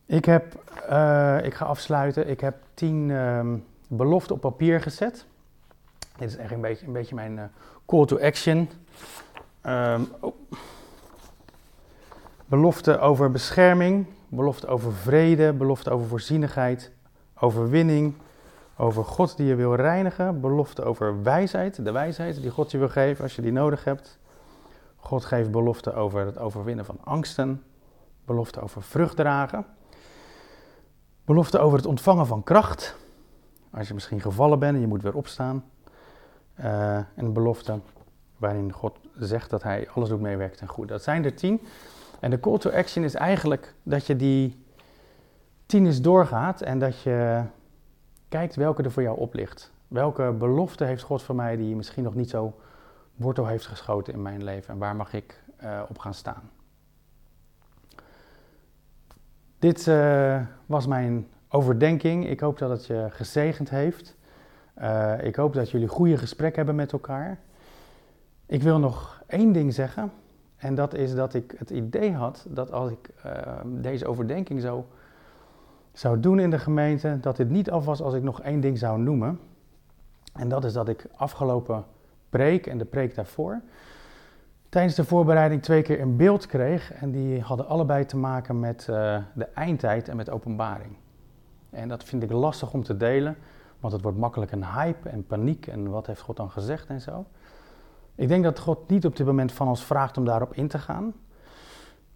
Ik, 0.06 0.26
heb, 0.26 0.64
uh, 0.90 1.46
ik 1.46 1.54
ga 1.54 1.66
afsluiten. 1.66 2.30
Ik 2.30 2.40
heb 2.40 2.56
tien 2.74 3.10
uh, 3.10 3.54
beloften 3.88 4.36
op 4.36 4.42
papier 4.42 4.82
gezet. 4.82 5.26
Dit 6.18 6.30
is 6.30 6.36
echt 6.36 6.52
een 6.52 6.62
beetje, 6.62 6.86
een 6.86 6.94
beetje 6.94 7.16
mijn 7.16 7.38
uh, 7.38 7.44
call 7.86 8.06
to 8.06 8.20
action. 8.20 8.70
Um, 9.66 10.08
oh. 10.20 10.34
Belofte 12.46 13.00
over 13.00 13.32
bescherming, 13.32 14.06
belofte 14.28 14.68
over 14.68 14.94
vrede, 14.94 15.54
belofte 15.54 15.90
over 15.90 16.08
voorzienigheid, 16.08 16.92
overwinning, 17.40 18.14
over 18.78 19.06
God 19.06 19.38
die 19.38 19.48
je 19.48 19.56
wil 19.56 19.76
reinigen, 19.76 20.42
belofte 20.42 20.84
over 20.84 21.24
wijsheid, 21.24 21.86
de 21.86 21.92
wijsheid 21.92 22.42
die 22.42 22.52
God 22.52 22.72
je 22.72 22.78
wil 22.78 22.90
geven 22.90 23.24
als 23.24 23.36
je 23.36 23.42
die 23.42 23.52
nodig 23.52 23.84
hebt. 23.84 24.20
God 24.96 25.26
geeft 25.26 25.52
belofte 25.52 25.94
over 25.94 26.26
het 26.26 26.38
overwinnen 26.38 26.86
van 26.86 26.98
angsten, 27.04 27.64
belofte 28.26 28.62
over 28.62 28.84
vrucht 28.84 29.16
dragen, 29.16 29.66
belofte 31.26 31.60
over 31.60 31.78
het 31.78 31.88
ontvangen 31.88 32.28
van 32.28 32.44
kracht, 32.44 32.96
als 33.74 33.88
je 33.88 33.94
misschien 33.94 34.22
gevallen 34.22 34.60
bent 34.60 34.76
en 34.76 34.82
je 34.82 34.88
moet 34.88 35.02
weer 35.02 35.16
opstaan. 35.16 35.64
Uh, 36.60 36.96
en 36.96 37.34
belofte 37.34 37.80
waarin 38.38 38.72
God 38.72 38.98
zegt 39.18 39.50
dat 39.50 39.64
hij 39.64 39.90
alles 39.94 40.10
doet 40.10 40.22
meewerkt 40.22 40.62
en 40.62 40.68
goed. 40.68 40.88
Dat 40.88 41.04
zijn 41.04 41.26
er 41.26 41.36
tien. 41.36 41.62
En 42.20 42.30
de 42.30 42.40
call 42.40 42.58
to 42.58 42.70
action 42.70 43.04
is 43.04 43.14
eigenlijk 43.14 43.74
dat 43.84 44.06
je 44.06 44.16
die 44.16 44.66
tien 45.66 45.86
eens 45.86 46.02
doorgaat 46.02 46.62
en 46.62 46.80
dat 46.80 47.02
je 47.02 47.44
kijkt 48.30 48.56
welke 48.56 48.84
er 48.84 48.92
voor 48.92 49.04
jou 49.04 49.20
op 49.20 49.34
ligt. 49.34 49.72
Welke 49.88 50.32
belofte 50.32 50.84
heeft 50.84 51.04
God 51.04 51.22
voor 51.22 51.36
mij 51.36 51.56
die 51.56 51.76
misschien 51.76 52.04
nog 52.04 52.16
niet 52.16 52.30
zo 52.30 52.60
wortel 53.16 53.48
heeft 53.48 53.66
geschoten 53.66 54.14
in 54.14 54.22
mijn 54.22 54.44
leven 54.44 54.74
en 54.74 54.80
waar 54.80 54.96
mag 54.96 55.14
ik 55.14 55.44
uh, 55.64 55.82
op 55.90 56.00
gaan 56.00 56.14
staan? 56.14 56.50
Dit 59.60 59.88
uh, 59.88 60.42
was 60.66 60.88
mijn 60.88 61.28
overdenking. 61.54 62.30
Ik 62.30 62.40
hoop 62.40 62.58
dat 62.58 62.70
het 62.70 62.86
je 62.86 63.08
gezegend 63.10 63.70
heeft. 63.70 64.16
Uh, 64.82 65.14
ik 65.24 65.36
hoop 65.36 65.54
dat 65.54 65.72
jullie 65.72 65.88
goede 65.88 66.18
gesprekken 66.18 66.58
hebben 66.58 66.76
met 66.76 66.92
elkaar. 66.92 67.40
Ik 68.46 68.62
wil 68.62 68.80
nog 68.80 69.24
één 69.28 69.52
ding 69.52 69.74
zeggen. 69.74 70.12
En 70.56 70.76
dat 70.76 70.94
is 70.94 71.16
dat 71.16 71.34
ik 71.34 71.56
het 71.58 71.70
idee 71.70 72.14
had 72.14 72.46
dat 72.50 72.72
als 72.72 72.92
ik 72.92 73.10
uh, 73.26 73.32
deze 73.66 74.08
overdenking 74.08 74.62
zo 74.62 74.88
zou 75.92 76.20
doen 76.20 76.40
in 76.40 76.50
de 76.50 76.60
gemeente, 76.60 77.18
dat 77.22 77.36
dit 77.36 77.50
niet 77.50 77.72
af 77.72 77.86
was 77.86 78.02
als 78.02 78.14
ik 78.14 78.24
nog 78.24 78.42
één 78.42 78.60
ding 78.60 78.78
zou 78.78 79.00
noemen. 79.00 79.40
En 80.34 80.50
dat 80.50 80.66
is 80.66 80.74
dat 80.74 80.90
ik 80.90 81.06
afgelopen 81.16 81.86
preek 82.30 82.68
en 82.68 82.78
de 82.78 82.86
preek 82.86 83.16
daarvoor 83.16 83.62
tijdens 84.70 84.96
de 84.96 85.04
voorbereiding 85.04 85.62
twee 85.62 85.82
keer 85.82 86.02
een 86.02 86.18
beeld 86.18 86.46
kreeg. 86.46 86.94
En 86.94 87.12
die 87.12 87.42
hadden 87.42 87.68
allebei 87.68 88.06
te 88.06 88.18
maken 88.18 88.60
met 88.60 88.88
uh, 88.90 89.18
de 89.34 89.46
eindtijd 89.54 90.10
en 90.10 90.16
met 90.16 90.30
openbaring. 90.30 90.96
En 91.74 91.88
dat 91.88 92.04
vind 92.04 92.24
ik 92.24 92.32
lastig 92.32 92.74
om 92.74 92.84
te 92.84 92.98
delen, 92.98 93.38
want 93.80 93.94
het 93.94 94.02
wordt 94.02 94.18
makkelijk 94.18 94.52
een 94.52 94.66
hype 94.66 95.10
en 95.10 95.26
paniek 95.26 95.68
en 95.68 95.90
wat 95.90 96.08
heeft 96.08 96.22
God 96.22 96.38
dan 96.38 96.52
gezegd 96.52 96.88
en 96.88 97.02
zo. 97.02 97.26
Ik 98.16 98.28
denk 98.28 98.44
dat 98.44 98.60
God 98.60 98.90
niet 98.90 99.06
op 99.06 99.16
dit 99.16 99.26
moment 99.26 99.52
van 99.52 99.68
ons 99.68 99.84
vraagt 99.84 100.18
om 100.18 100.26
daarop 100.26 100.54
in 100.54 100.68
te 100.68 100.80
gaan, 100.80 101.14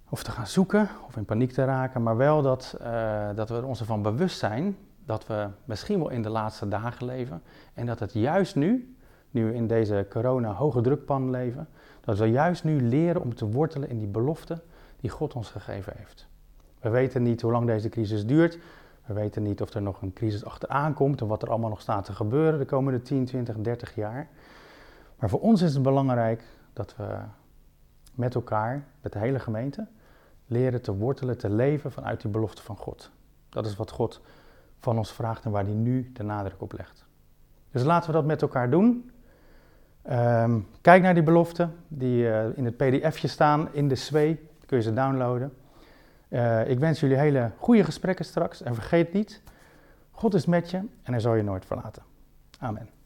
of 0.09 0.23
te 0.23 0.31
gaan 0.31 0.47
zoeken, 0.47 0.89
of 1.07 1.17
in 1.17 1.25
paniek 1.25 1.51
te 1.51 1.65
raken, 1.65 2.03
maar 2.03 2.17
wel 2.17 2.41
dat, 2.41 2.77
uh, 2.81 3.29
dat 3.35 3.49
we 3.49 3.65
ons 3.65 3.79
ervan 3.79 4.01
bewust 4.01 4.37
zijn 4.37 4.77
dat 5.07 5.27
we 5.27 5.47
misschien 5.65 5.99
wel 5.99 6.09
in 6.09 6.21
de 6.21 6.29
laatste 6.29 6.67
dagen 6.67 7.05
leven 7.05 7.41
en 7.73 7.85
dat 7.85 7.99
het 7.99 8.13
juist 8.13 8.55
nu, 8.55 8.95
nu 9.31 9.45
we 9.45 9.53
in 9.53 9.67
deze 9.67 10.05
corona 10.09 10.53
hoge 10.53 10.81
drukpan 10.81 11.29
leven, 11.29 11.67
dat 12.01 12.17
we 12.17 12.25
juist 12.25 12.63
nu 12.63 12.81
leren 12.81 13.21
om 13.21 13.35
te 13.35 13.45
wortelen 13.45 13.89
in 13.89 13.97
die 13.97 14.07
belofte 14.07 14.61
die 14.99 15.09
God 15.09 15.33
ons 15.33 15.49
gegeven 15.49 15.93
heeft. 15.95 16.27
We 16.79 16.89
weten 16.89 17.23
niet 17.23 17.41
hoe 17.41 17.51
lang 17.51 17.65
deze 17.65 17.89
crisis 17.89 18.25
duurt. 18.25 18.59
We 19.07 19.13
weten 19.13 19.43
niet 19.43 19.61
of 19.61 19.73
er 19.73 19.81
nog 19.81 20.01
een 20.01 20.13
crisis 20.13 20.45
achteraan 20.45 20.93
komt 20.93 21.21
en 21.21 21.27
wat 21.27 21.41
er 21.41 21.49
allemaal 21.49 21.69
nog 21.69 21.81
staat 21.81 22.05
te 22.05 22.13
gebeuren 22.13 22.59
de 22.59 22.65
komende 22.65 23.01
10, 23.01 23.25
20, 23.25 23.55
30 23.57 23.95
jaar. 23.95 24.27
Maar 25.19 25.29
voor 25.29 25.39
ons 25.39 25.61
is 25.61 25.73
het 25.73 25.83
belangrijk 25.83 26.43
dat 26.73 26.95
we 26.95 27.17
met 28.15 28.35
elkaar, 28.35 28.85
met 29.01 29.13
de 29.13 29.19
hele 29.19 29.39
gemeente, 29.39 29.87
leren 30.45 30.81
te 30.81 30.95
wortelen, 30.95 31.37
te 31.37 31.49
leven 31.49 31.91
vanuit 31.91 32.21
die 32.21 32.31
belofte 32.31 32.61
van 32.61 32.77
God. 32.77 33.11
Dat 33.49 33.65
is 33.65 33.75
wat 33.75 33.91
God 33.91 34.21
van 34.79 34.97
ons 34.97 35.11
vraagt 35.11 35.45
en 35.45 35.51
waar 35.51 35.63
hij 35.63 35.73
nu 35.73 36.11
de 36.13 36.23
nadruk 36.23 36.61
op 36.61 36.71
legt. 36.71 37.05
Dus 37.71 37.83
laten 37.83 38.09
we 38.09 38.15
dat 38.15 38.25
met 38.25 38.41
elkaar 38.41 38.69
doen. 38.69 39.11
Um, 40.11 40.67
kijk 40.81 41.01
naar 41.01 41.13
die 41.13 41.23
beloften 41.23 41.75
die 41.87 42.23
uh, 42.23 42.57
in 42.57 42.65
het 42.65 42.77
pdfje 42.77 43.27
staan, 43.27 43.73
in 43.73 43.87
de 43.87 43.95
SWE, 43.95 44.37
kun 44.65 44.77
je 44.77 44.83
ze 44.83 44.93
downloaden. 44.93 45.53
Uh, 46.29 46.69
ik 46.69 46.79
wens 46.79 46.99
jullie 46.99 47.17
hele 47.17 47.51
goede 47.57 47.83
gesprekken 47.83 48.25
straks 48.25 48.61
en 48.61 48.75
vergeet 48.75 49.13
niet, 49.13 49.41
God 50.11 50.33
is 50.33 50.45
met 50.45 50.69
je 50.69 50.77
en 50.77 51.11
hij 51.11 51.19
zal 51.19 51.35
je 51.35 51.43
nooit 51.43 51.65
verlaten. 51.65 52.03
Amen. 52.59 52.96